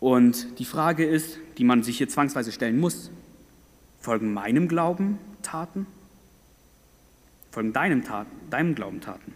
Und 0.00 0.58
die 0.58 0.64
Frage 0.64 1.04
ist, 1.06 1.38
die 1.58 1.64
man 1.64 1.82
sich 1.82 1.98
hier 1.98 2.08
zwangsweise 2.08 2.52
stellen 2.52 2.78
muss, 2.78 3.10
folgen 4.00 4.32
meinem 4.34 4.68
Glauben 4.68 5.18
Taten? 5.42 5.86
Folgen 7.52 7.72
deinem, 7.72 8.04
Taten, 8.04 8.30
deinem 8.50 8.74
Glauben 8.74 9.00
Taten? 9.00 9.34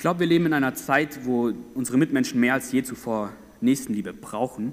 Ich 0.00 0.02
glaube, 0.02 0.20
wir 0.20 0.26
leben 0.28 0.46
in 0.46 0.54
einer 0.54 0.74
Zeit, 0.74 1.26
wo 1.26 1.52
unsere 1.74 1.98
Mitmenschen 1.98 2.40
mehr 2.40 2.54
als 2.54 2.72
je 2.72 2.82
zuvor 2.82 3.34
Nächstenliebe 3.60 4.14
brauchen, 4.14 4.72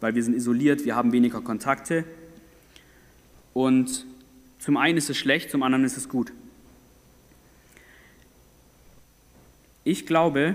weil 0.00 0.14
wir 0.14 0.22
sind 0.22 0.32
isoliert, 0.32 0.86
wir 0.86 0.96
haben 0.96 1.12
weniger 1.12 1.42
Kontakte. 1.42 2.06
Und 3.52 4.06
zum 4.58 4.78
einen 4.78 4.96
ist 4.96 5.10
es 5.10 5.18
schlecht, 5.18 5.50
zum 5.50 5.62
anderen 5.62 5.84
ist 5.84 5.98
es 5.98 6.08
gut. 6.08 6.32
Ich 9.84 10.06
glaube, 10.06 10.54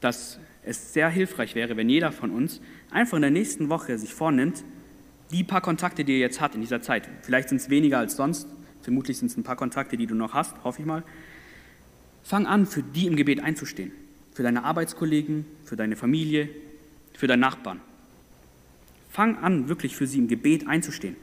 dass 0.00 0.38
es 0.62 0.92
sehr 0.92 1.08
hilfreich 1.08 1.56
wäre, 1.56 1.76
wenn 1.76 1.88
jeder 1.88 2.12
von 2.12 2.30
uns 2.30 2.60
einfach 2.92 3.16
in 3.16 3.22
der 3.22 3.32
nächsten 3.32 3.70
Woche 3.70 3.98
sich 3.98 4.14
vornimmt, 4.14 4.62
die 5.32 5.42
paar 5.42 5.62
Kontakte, 5.62 6.04
die 6.04 6.12
er 6.12 6.18
jetzt 6.20 6.40
hat 6.40 6.54
in 6.54 6.60
dieser 6.60 6.80
Zeit, 6.80 7.08
vielleicht 7.22 7.48
sind 7.48 7.60
es 7.60 7.70
weniger 7.70 7.98
als 7.98 8.14
sonst, 8.14 8.46
vermutlich 8.82 9.18
sind 9.18 9.32
es 9.32 9.36
ein 9.36 9.42
paar 9.42 9.56
Kontakte, 9.56 9.96
die 9.96 10.06
du 10.06 10.14
noch 10.14 10.32
hast, 10.32 10.62
hoffe 10.62 10.80
ich 10.80 10.86
mal, 10.86 11.02
Fang 12.26 12.44
an, 12.46 12.66
für 12.66 12.82
die 12.82 13.06
im 13.06 13.14
Gebet 13.14 13.38
einzustehen. 13.38 13.92
Für 14.34 14.42
deine 14.42 14.64
Arbeitskollegen, 14.64 15.46
für 15.64 15.76
deine 15.76 15.94
Familie, 15.94 16.48
für 17.14 17.28
deinen 17.28 17.38
Nachbarn. 17.38 17.80
Fang 19.12 19.38
an, 19.38 19.68
wirklich 19.68 19.94
für 19.94 20.08
sie 20.08 20.18
im 20.18 20.26
Gebet 20.26 20.66
einzustehen. 20.66 21.14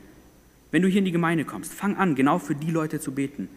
Wenn 0.72 0.82
du 0.82 0.88
hier 0.88 1.00
in 1.00 1.06
die 1.06 1.12
Gemeinde 1.12 1.44
kommst, 1.44 1.74
fang 1.74 1.98
an, 1.98 2.16
genau 2.16 2.40
für 2.40 2.56
die 2.56 2.72
Leute 2.72 3.02
zu 3.02 3.12
beten, 3.12 3.50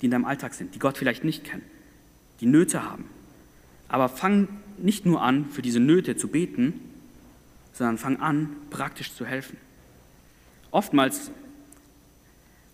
die 0.00 0.04
in 0.04 0.12
deinem 0.12 0.24
Alltag 0.24 0.54
sind, 0.54 0.76
die 0.76 0.78
Gott 0.78 0.96
vielleicht 0.96 1.24
nicht 1.24 1.42
kennen, 1.42 1.64
die 2.40 2.46
Nöte 2.46 2.84
haben. 2.84 3.06
Aber 3.88 4.08
fang 4.08 4.46
nicht 4.78 5.04
nur 5.04 5.22
an, 5.22 5.46
für 5.50 5.60
diese 5.60 5.80
Nöte 5.80 6.16
zu 6.16 6.28
beten, 6.28 6.74
sondern 7.72 7.98
fang 7.98 8.20
an, 8.20 8.48
praktisch 8.70 9.12
zu 9.12 9.26
helfen. 9.26 9.56
Oftmals, 10.70 11.32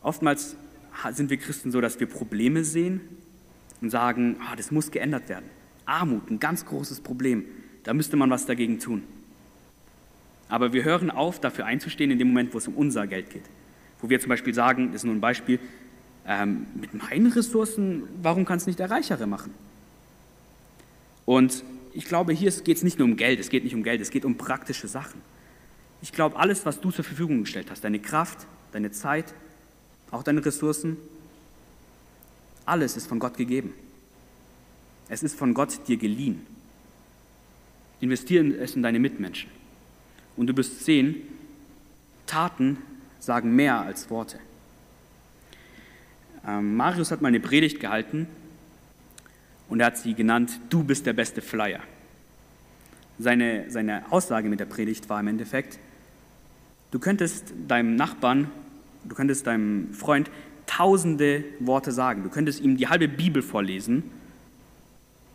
oftmals 0.02 0.54
sind 1.12 1.30
wir 1.30 1.38
Christen 1.38 1.72
so, 1.72 1.80
dass 1.80 1.98
wir 1.98 2.06
Probleme 2.06 2.62
sehen 2.62 3.00
und 3.80 3.90
sagen, 3.90 4.36
oh, 4.40 4.56
das 4.56 4.70
muss 4.70 4.90
geändert 4.90 5.28
werden. 5.28 5.46
Armut, 5.86 6.30
ein 6.30 6.40
ganz 6.40 6.66
großes 6.66 7.00
Problem, 7.00 7.44
da 7.84 7.94
müsste 7.94 8.16
man 8.16 8.30
was 8.30 8.46
dagegen 8.46 8.78
tun. 8.78 9.02
Aber 10.48 10.72
wir 10.72 10.84
hören 10.84 11.10
auf, 11.10 11.40
dafür 11.40 11.66
einzustehen 11.66 12.10
in 12.10 12.18
dem 12.18 12.28
Moment, 12.28 12.54
wo 12.54 12.58
es 12.58 12.68
um 12.68 12.74
unser 12.74 13.06
Geld 13.06 13.30
geht. 13.30 13.44
Wo 14.00 14.08
wir 14.08 14.20
zum 14.20 14.28
Beispiel 14.28 14.54
sagen, 14.54 14.88
das 14.88 15.02
ist 15.02 15.04
nur 15.04 15.14
ein 15.14 15.20
Beispiel, 15.20 15.58
ähm, 16.26 16.66
mit 16.74 16.94
meinen 16.94 17.32
Ressourcen, 17.32 18.02
warum 18.22 18.44
kann 18.44 18.58
es 18.58 18.66
nicht 18.66 18.78
der 18.78 18.90
Reichere 18.90 19.26
machen? 19.26 19.52
Und 21.24 21.64
ich 21.92 22.04
glaube, 22.04 22.32
hier 22.32 22.50
geht 22.50 22.76
es 22.76 22.82
nicht 22.82 22.98
nur 22.98 23.08
um 23.08 23.16
Geld, 23.16 23.40
es 23.40 23.48
geht 23.48 23.64
nicht 23.64 23.74
um 23.74 23.82
Geld, 23.82 24.00
es 24.00 24.10
geht 24.10 24.24
um 24.24 24.36
praktische 24.36 24.88
Sachen. 24.88 25.20
Ich 26.00 26.12
glaube, 26.12 26.36
alles, 26.36 26.64
was 26.64 26.80
du 26.80 26.90
zur 26.90 27.04
Verfügung 27.04 27.40
gestellt 27.40 27.70
hast, 27.70 27.82
deine 27.82 27.98
Kraft, 27.98 28.46
deine 28.72 28.92
Zeit, 28.92 29.34
auch 30.10 30.22
deine 30.22 30.44
Ressourcen, 30.44 30.96
alles 32.68 32.96
ist 32.96 33.06
von 33.06 33.18
Gott 33.18 33.36
gegeben. 33.36 33.72
Es 35.08 35.22
ist 35.22 35.38
von 35.38 35.54
Gott 35.54 35.88
dir 35.88 35.96
geliehen. 35.96 36.46
Investieren 38.00 38.54
es 38.54 38.76
in 38.76 38.82
deine 38.82 38.98
Mitmenschen. 38.98 39.50
Und 40.36 40.46
du 40.46 40.56
wirst 40.56 40.84
sehen, 40.84 41.16
Taten 42.26 42.78
sagen 43.18 43.56
mehr 43.56 43.80
als 43.80 44.10
Worte. 44.10 44.38
Ähm, 46.46 46.76
Marius 46.76 47.10
hat 47.10 47.20
mal 47.20 47.28
eine 47.28 47.40
Predigt 47.40 47.80
gehalten 47.80 48.26
und 49.68 49.80
er 49.80 49.86
hat 49.86 49.98
sie 49.98 50.14
genannt, 50.14 50.60
du 50.70 50.84
bist 50.84 51.06
der 51.06 51.12
beste 51.12 51.42
Flyer. 51.42 51.80
Seine, 53.18 53.70
seine 53.70 54.10
Aussage 54.12 54.48
mit 54.48 54.60
der 54.60 54.66
Predigt 54.66 55.08
war 55.08 55.18
im 55.18 55.26
Endeffekt, 55.26 55.78
du 56.92 57.00
könntest 57.00 57.52
deinem 57.66 57.96
Nachbarn, 57.96 58.50
du 59.04 59.16
könntest 59.16 59.46
deinem 59.46 59.92
Freund 59.92 60.30
tausende 60.68 61.44
Worte 61.58 61.90
sagen, 61.90 62.22
du 62.22 62.28
könntest 62.28 62.60
ihm 62.60 62.76
die 62.76 62.86
halbe 62.86 63.08
Bibel 63.08 63.42
vorlesen, 63.42 64.04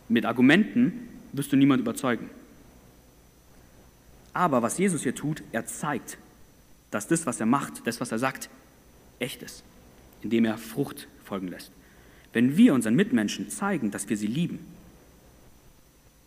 mit 0.08 0.24
Argumenten 0.24 1.08
wirst 1.32 1.52
du 1.52 1.56
niemand 1.56 1.80
überzeugen. 1.80 2.30
Aber 4.32 4.62
was 4.62 4.78
Jesus 4.78 5.02
hier 5.02 5.14
tut, 5.14 5.42
er 5.52 5.66
zeigt, 5.66 6.18
dass 6.90 7.08
das, 7.08 7.26
was 7.26 7.40
er 7.40 7.46
macht, 7.46 7.86
das, 7.86 8.00
was 8.00 8.12
er 8.12 8.18
sagt, 8.18 8.48
echt 9.18 9.42
ist, 9.42 9.64
indem 10.22 10.44
er 10.44 10.56
Frucht 10.56 11.08
folgen 11.24 11.48
lässt. 11.48 11.70
Wenn 12.32 12.56
wir 12.56 12.74
unseren 12.74 12.94
Mitmenschen 12.94 13.50
zeigen, 13.50 13.90
dass 13.90 14.08
wir 14.08 14.16
sie 14.16 14.26
lieben, 14.26 14.58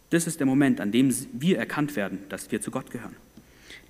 das 0.10 0.26
ist 0.26 0.39
der 0.39 0.48
Moment, 0.48 0.80
an 0.80 0.91
dem 0.91 1.13
wir 1.34 1.58
erkannt 1.58 1.96
werden, 1.96 2.20
dass 2.30 2.52
wir 2.52 2.62
zu 2.62 2.72
Gott 2.72 2.91
gehören. 2.91 3.15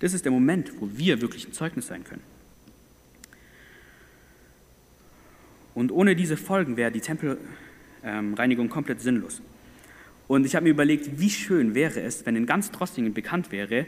Das 0.00 0.12
ist 0.12 0.24
der 0.24 0.32
Moment, 0.32 0.72
wo 0.80 0.88
wir 0.92 1.20
wirklich 1.20 1.46
ein 1.46 1.52
Zeugnis 1.52 1.86
sein 1.86 2.04
können. 2.04 2.22
Und 5.78 5.92
ohne 5.92 6.16
diese 6.16 6.36
Folgen 6.36 6.76
wäre 6.76 6.90
die 6.90 7.00
Tempelreinigung 7.00 8.68
komplett 8.68 9.00
sinnlos. 9.00 9.40
Und 10.26 10.44
ich 10.44 10.56
habe 10.56 10.64
mir 10.64 10.70
überlegt, 10.70 11.20
wie 11.20 11.30
schön 11.30 11.76
wäre 11.76 12.00
es, 12.00 12.26
wenn 12.26 12.34
in 12.34 12.46
ganz 12.46 12.72
Trossingen 12.72 13.14
bekannt 13.14 13.52
wäre, 13.52 13.86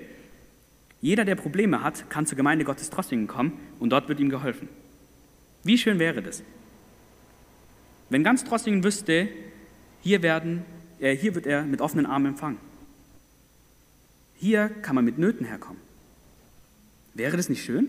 jeder, 1.01 1.25
der 1.25 1.35
Probleme 1.35 1.83
hat, 1.83 2.09
kann 2.09 2.27
zur 2.27 2.37
Gemeinde 2.37 2.65
Gottes 2.65 2.91
Trossingen 2.91 3.27
kommen 3.27 3.59
und 3.81 3.91
dort 3.91 4.09
wird 4.09 4.21
ihm 4.21 4.29
geholfen. 4.29 4.69
Wie 5.65 5.77
schön 5.79 5.99
wäre 5.99 6.23
das? 6.23 6.45
Wenn 8.09 8.23
ganz 8.23 8.45
Trossingen 8.45 8.85
wüsste, 8.85 9.27
hier, 10.01 10.23
werden, 10.23 10.63
äh, 11.01 11.17
hier 11.17 11.35
wird 11.35 11.49
er 11.49 11.65
mit 11.65 11.81
offenen 11.81 12.07
Armen 12.07 12.27
empfangen. 12.27 12.59
Hier 14.37 14.69
kann 14.83 14.95
man 14.95 15.05
mit 15.05 15.19
Nöten 15.19 15.45
herkommen. 15.45 15.83
Wäre 17.15 17.37
das 17.37 17.49
nicht 17.49 17.65
schön? 17.65 17.89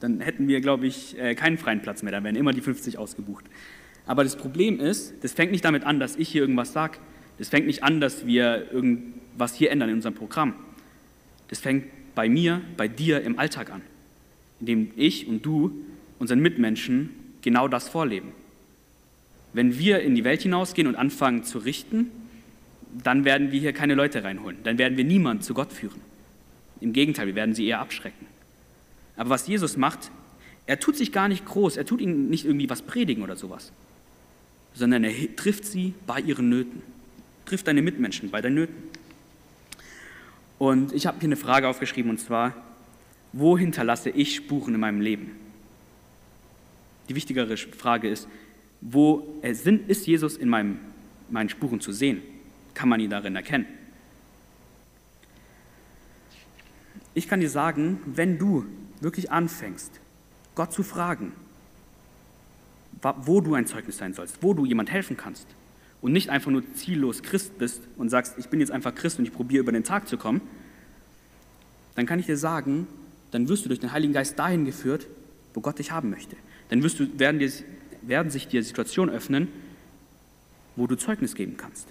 Dann 0.00 0.20
hätten 0.20 0.48
wir, 0.48 0.60
glaube 0.60 0.86
ich, 0.86 1.18
äh, 1.18 1.34
keinen 1.34 1.58
freien 1.58 1.82
Platz 1.82 2.02
mehr, 2.02 2.12
da 2.12 2.22
wären 2.22 2.36
immer 2.36 2.52
die 2.52 2.60
50 2.60 2.98
ausgebucht. 2.98 3.44
Aber 4.06 4.24
das 4.24 4.36
Problem 4.36 4.80
ist, 4.80 5.14
das 5.22 5.32
fängt 5.32 5.52
nicht 5.52 5.64
damit 5.64 5.84
an, 5.84 6.00
dass 6.00 6.16
ich 6.16 6.28
hier 6.28 6.40
irgendwas 6.40 6.72
sage. 6.72 6.98
Das 7.38 7.48
fängt 7.48 7.66
nicht 7.66 7.82
an, 7.84 8.00
dass 8.00 8.26
wir 8.26 8.70
irgendwas 8.72 9.54
hier 9.54 9.70
ändern 9.70 9.90
in 9.90 9.96
unserem 9.96 10.14
Programm. 10.14 10.54
Das 11.48 11.60
fängt 11.60 11.84
bei 12.14 12.28
mir, 12.28 12.60
bei 12.76 12.88
dir 12.88 13.20
im 13.20 13.38
Alltag 13.38 13.70
an, 13.70 13.82
indem 14.60 14.90
ich 14.96 15.28
und 15.28 15.44
du 15.44 15.84
unseren 16.18 16.40
Mitmenschen 16.40 17.10
genau 17.42 17.68
das 17.68 17.88
vorleben. 17.88 18.32
Wenn 19.52 19.78
wir 19.78 20.00
in 20.00 20.14
die 20.14 20.24
Welt 20.24 20.42
hinausgehen 20.42 20.88
und 20.88 20.96
anfangen 20.96 21.44
zu 21.44 21.58
richten, 21.58 22.10
dann 23.02 23.24
werden 23.24 23.52
wir 23.52 23.60
hier 23.60 23.72
keine 23.72 23.94
Leute 23.94 24.24
reinholen. 24.24 24.58
Dann 24.64 24.78
werden 24.78 24.96
wir 24.96 25.04
niemanden 25.04 25.42
zu 25.42 25.54
Gott 25.54 25.72
führen. 25.72 26.00
Im 26.80 26.92
Gegenteil, 26.92 27.26
wir 27.26 27.34
werden 27.34 27.54
sie 27.54 27.66
eher 27.66 27.80
abschrecken. 27.80 28.26
Aber 29.18 29.30
was 29.30 29.46
Jesus 29.46 29.76
macht, 29.76 30.10
er 30.66 30.78
tut 30.80 30.96
sich 30.96 31.12
gar 31.12 31.28
nicht 31.28 31.44
groß, 31.44 31.76
er 31.76 31.84
tut 31.84 32.00
ihnen 32.00 32.30
nicht 32.30 32.44
irgendwie 32.44 32.70
was 32.70 32.82
predigen 32.82 33.22
oder 33.22 33.36
sowas, 33.36 33.72
sondern 34.74 35.04
er 35.04 35.36
trifft 35.36 35.66
sie 35.66 35.92
bei 36.06 36.20
ihren 36.20 36.48
Nöten. 36.48 36.82
Trifft 37.44 37.66
deine 37.66 37.82
Mitmenschen 37.82 38.30
bei 38.30 38.40
deinen 38.40 38.54
Nöten. 38.54 38.76
Und 40.58 40.92
ich 40.92 41.06
habe 41.06 41.18
hier 41.18 41.28
eine 41.28 41.36
Frage 41.36 41.68
aufgeschrieben 41.68 42.10
und 42.10 42.18
zwar, 42.18 42.54
wo 43.32 43.58
hinterlasse 43.58 44.10
ich 44.10 44.36
Spuren 44.36 44.74
in 44.74 44.80
meinem 44.80 45.00
Leben? 45.00 45.32
Die 47.08 47.14
wichtigere 47.14 47.56
Frage 47.56 48.08
ist, 48.08 48.28
wo 48.80 49.40
ist 49.42 50.06
Jesus 50.06 50.36
in 50.36 50.48
meinem, 50.48 50.78
meinen 51.30 51.48
Spuren 51.48 51.80
zu 51.80 51.92
sehen? 51.92 52.22
Kann 52.74 52.88
man 52.88 53.00
ihn 53.00 53.10
darin 53.10 53.34
erkennen? 53.34 53.66
Ich 57.14 57.26
kann 57.26 57.40
dir 57.40 57.50
sagen, 57.50 58.00
wenn 58.04 58.38
du 58.38 58.66
wirklich 59.02 59.30
anfängst, 59.30 59.92
Gott 60.54 60.72
zu 60.72 60.82
fragen, 60.82 61.32
wo 63.02 63.40
du 63.40 63.54
ein 63.54 63.66
Zeugnis 63.66 63.98
sein 63.98 64.14
sollst, 64.14 64.42
wo 64.42 64.54
du 64.54 64.64
jemand 64.64 64.90
helfen 64.90 65.16
kannst 65.16 65.46
und 66.00 66.12
nicht 66.12 66.30
einfach 66.30 66.50
nur 66.50 66.62
ziellos 66.74 67.22
Christ 67.22 67.58
bist 67.58 67.82
und 67.96 68.08
sagst, 68.08 68.34
ich 68.38 68.48
bin 68.48 68.60
jetzt 68.60 68.70
einfach 68.70 68.94
Christ 68.94 69.18
und 69.18 69.24
ich 69.24 69.32
probiere 69.32 69.62
über 69.62 69.72
den 69.72 69.84
Tag 69.84 70.08
zu 70.08 70.16
kommen, 70.16 70.40
dann 71.94 72.06
kann 72.06 72.18
ich 72.18 72.26
dir 72.26 72.36
sagen, 72.36 72.86
dann 73.30 73.48
wirst 73.48 73.64
du 73.64 73.68
durch 73.68 73.80
den 73.80 73.92
Heiligen 73.92 74.12
Geist 74.12 74.38
dahin 74.38 74.64
geführt, 74.64 75.06
wo 75.54 75.60
Gott 75.60 75.78
dich 75.78 75.90
haben 75.90 76.10
möchte. 76.10 76.36
Dann 76.70 76.82
wirst 76.82 76.98
du, 76.98 77.18
werden 77.18 77.38
dir 77.38 77.50
werden 78.02 78.30
sich 78.30 78.48
dir 78.48 78.62
Situationen 78.62 79.14
öffnen, 79.14 79.48
wo 80.76 80.86
du 80.86 80.96
Zeugnis 80.96 81.34
geben 81.34 81.56
kannst, 81.56 81.88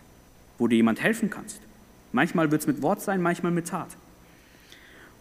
wo 0.58 0.68
dir 0.68 0.78
jemand 0.78 1.02
helfen 1.02 1.30
kannst. 1.30 1.60
Manchmal 2.12 2.52
wird 2.52 2.62
es 2.62 2.68
mit 2.68 2.82
Wort 2.82 3.02
sein, 3.02 3.22
manchmal 3.22 3.52
mit 3.52 3.68
Tat. 3.68 3.90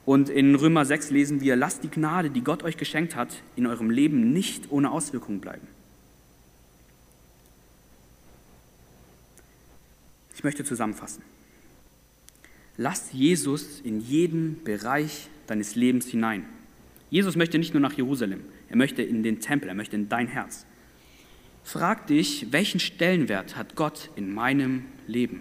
Und 0.06 0.28
in 0.28 0.54
Römer 0.54 0.84
6 0.84 1.10
lesen 1.10 1.40
wir, 1.40 1.56
lasst 1.56 1.82
die 1.82 1.90
Gnade, 1.90 2.30
die 2.30 2.42
Gott 2.42 2.62
euch 2.62 2.76
geschenkt 2.76 3.16
hat, 3.16 3.42
in 3.56 3.66
eurem 3.66 3.90
Leben 3.90 4.32
nicht 4.32 4.70
ohne 4.70 4.92
Auswirkungen 4.92 5.40
bleiben. 5.40 5.66
Ich 10.34 10.44
möchte 10.44 10.64
zusammenfassen. 10.64 11.22
Lass 12.76 13.12
Jesus 13.12 13.80
in 13.80 14.00
jeden 14.00 14.62
Bereich 14.62 15.28
deines 15.48 15.74
Lebens 15.74 16.06
hinein. 16.06 16.44
Jesus 17.10 17.34
möchte 17.34 17.58
nicht 17.58 17.74
nur 17.74 17.80
nach 17.80 17.94
Jerusalem, 17.94 18.42
er 18.68 18.76
möchte 18.76 19.02
in 19.02 19.24
den 19.24 19.40
Tempel, 19.40 19.68
er 19.68 19.74
möchte 19.74 19.96
in 19.96 20.08
dein 20.08 20.28
Herz. 20.28 20.66
Frag 21.64 22.06
dich, 22.06 22.52
welchen 22.52 22.78
Stellenwert 22.78 23.56
hat 23.56 23.74
Gott 23.74 24.10
in 24.14 24.32
meinem 24.32 24.84
Leben? 25.08 25.40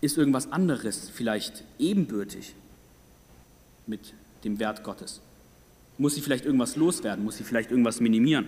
Ist 0.00 0.16
irgendwas 0.16 0.52
anderes 0.52 1.10
vielleicht 1.10 1.64
ebenbürtig 1.78 2.54
mit 3.86 4.14
dem 4.44 4.58
Wert 4.58 4.84
Gottes? 4.84 5.20
Muss 5.98 6.14
sie 6.14 6.20
vielleicht 6.20 6.44
irgendwas 6.44 6.76
loswerden? 6.76 7.24
Muss 7.24 7.38
sie 7.38 7.44
vielleicht 7.44 7.70
irgendwas 7.70 8.00
minimieren? 8.00 8.46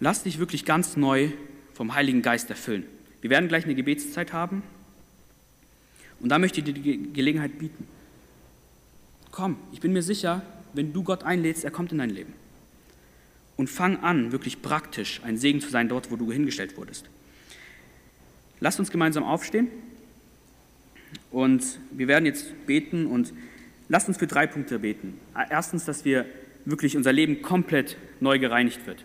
Lass 0.00 0.22
dich 0.22 0.38
wirklich 0.38 0.64
ganz 0.64 0.96
neu 0.96 1.30
vom 1.74 1.94
Heiligen 1.94 2.22
Geist 2.22 2.48
erfüllen. 2.50 2.84
Wir 3.20 3.30
werden 3.30 3.48
gleich 3.48 3.64
eine 3.64 3.74
Gebetszeit 3.74 4.32
haben 4.32 4.62
und 6.20 6.30
da 6.30 6.38
möchte 6.38 6.60
ich 6.60 6.64
dir 6.64 6.74
die 6.74 7.12
Gelegenheit 7.12 7.58
bieten. 7.58 7.86
Komm, 9.30 9.56
ich 9.72 9.80
bin 9.80 9.92
mir 9.92 10.02
sicher, 10.02 10.42
wenn 10.72 10.92
du 10.92 11.02
Gott 11.02 11.22
einlädst, 11.22 11.64
er 11.64 11.70
kommt 11.70 11.92
in 11.92 11.98
dein 11.98 12.10
Leben. 12.10 12.32
Und 13.56 13.70
fang 13.70 13.98
an, 13.98 14.32
wirklich 14.32 14.62
praktisch 14.62 15.20
ein 15.24 15.38
Segen 15.38 15.60
zu 15.60 15.70
sein 15.70 15.88
dort, 15.88 16.10
wo 16.10 16.16
du 16.16 16.32
hingestellt 16.32 16.76
wurdest. 16.76 17.08
Lasst 18.60 18.78
uns 18.78 18.90
gemeinsam 18.90 19.24
aufstehen 19.24 19.68
und 21.30 21.78
wir 21.90 22.08
werden 22.08 22.26
jetzt 22.26 22.66
beten 22.66 23.06
und 23.06 23.32
lasst 23.88 24.08
uns 24.08 24.16
für 24.16 24.26
drei 24.26 24.46
Punkte 24.46 24.78
beten. 24.78 25.18
Erstens, 25.50 25.84
dass 25.84 26.04
wir 26.04 26.26
wirklich 26.64 26.96
unser 26.96 27.12
Leben 27.12 27.42
komplett 27.42 27.96
neu 28.20 28.38
gereinigt 28.38 28.86
wird. 28.86 29.04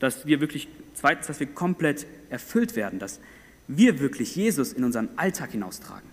dass 0.00 0.26
wir 0.26 0.40
wirklich, 0.40 0.66
zweitens, 0.94 1.28
dass 1.28 1.38
wir 1.38 1.46
komplett 1.46 2.06
erfüllt 2.30 2.74
werden, 2.74 2.98
dass 2.98 3.20
wir 3.68 4.00
wirklich 4.00 4.34
Jesus 4.34 4.72
in 4.72 4.82
unseren 4.82 5.10
Alltag 5.16 5.52
hinaustragen. 5.52 6.08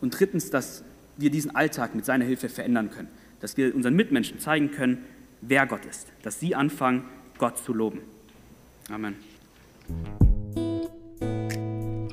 Und 0.00 0.18
drittens, 0.18 0.50
dass 0.50 0.82
wir 1.16 1.30
diesen 1.30 1.54
Alltag 1.54 1.94
mit 1.94 2.04
seiner 2.06 2.24
Hilfe 2.24 2.48
verändern 2.48 2.90
können, 2.90 3.08
dass 3.40 3.56
wir 3.56 3.74
unseren 3.74 3.94
Mitmenschen 3.94 4.40
zeigen 4.40 4.72
können, 4.72 5.04
wer 5.42 5.66
Gott 5.66 5.84
ist, 5.84 6.08
dass 6.22 6.40
sie 6.40 6.54
anfangen, 6.54 7.04
Gott 7.38 7.58
zu 7.58 7.72
loben. 7.72 8.00
Amen. 8.90 9.14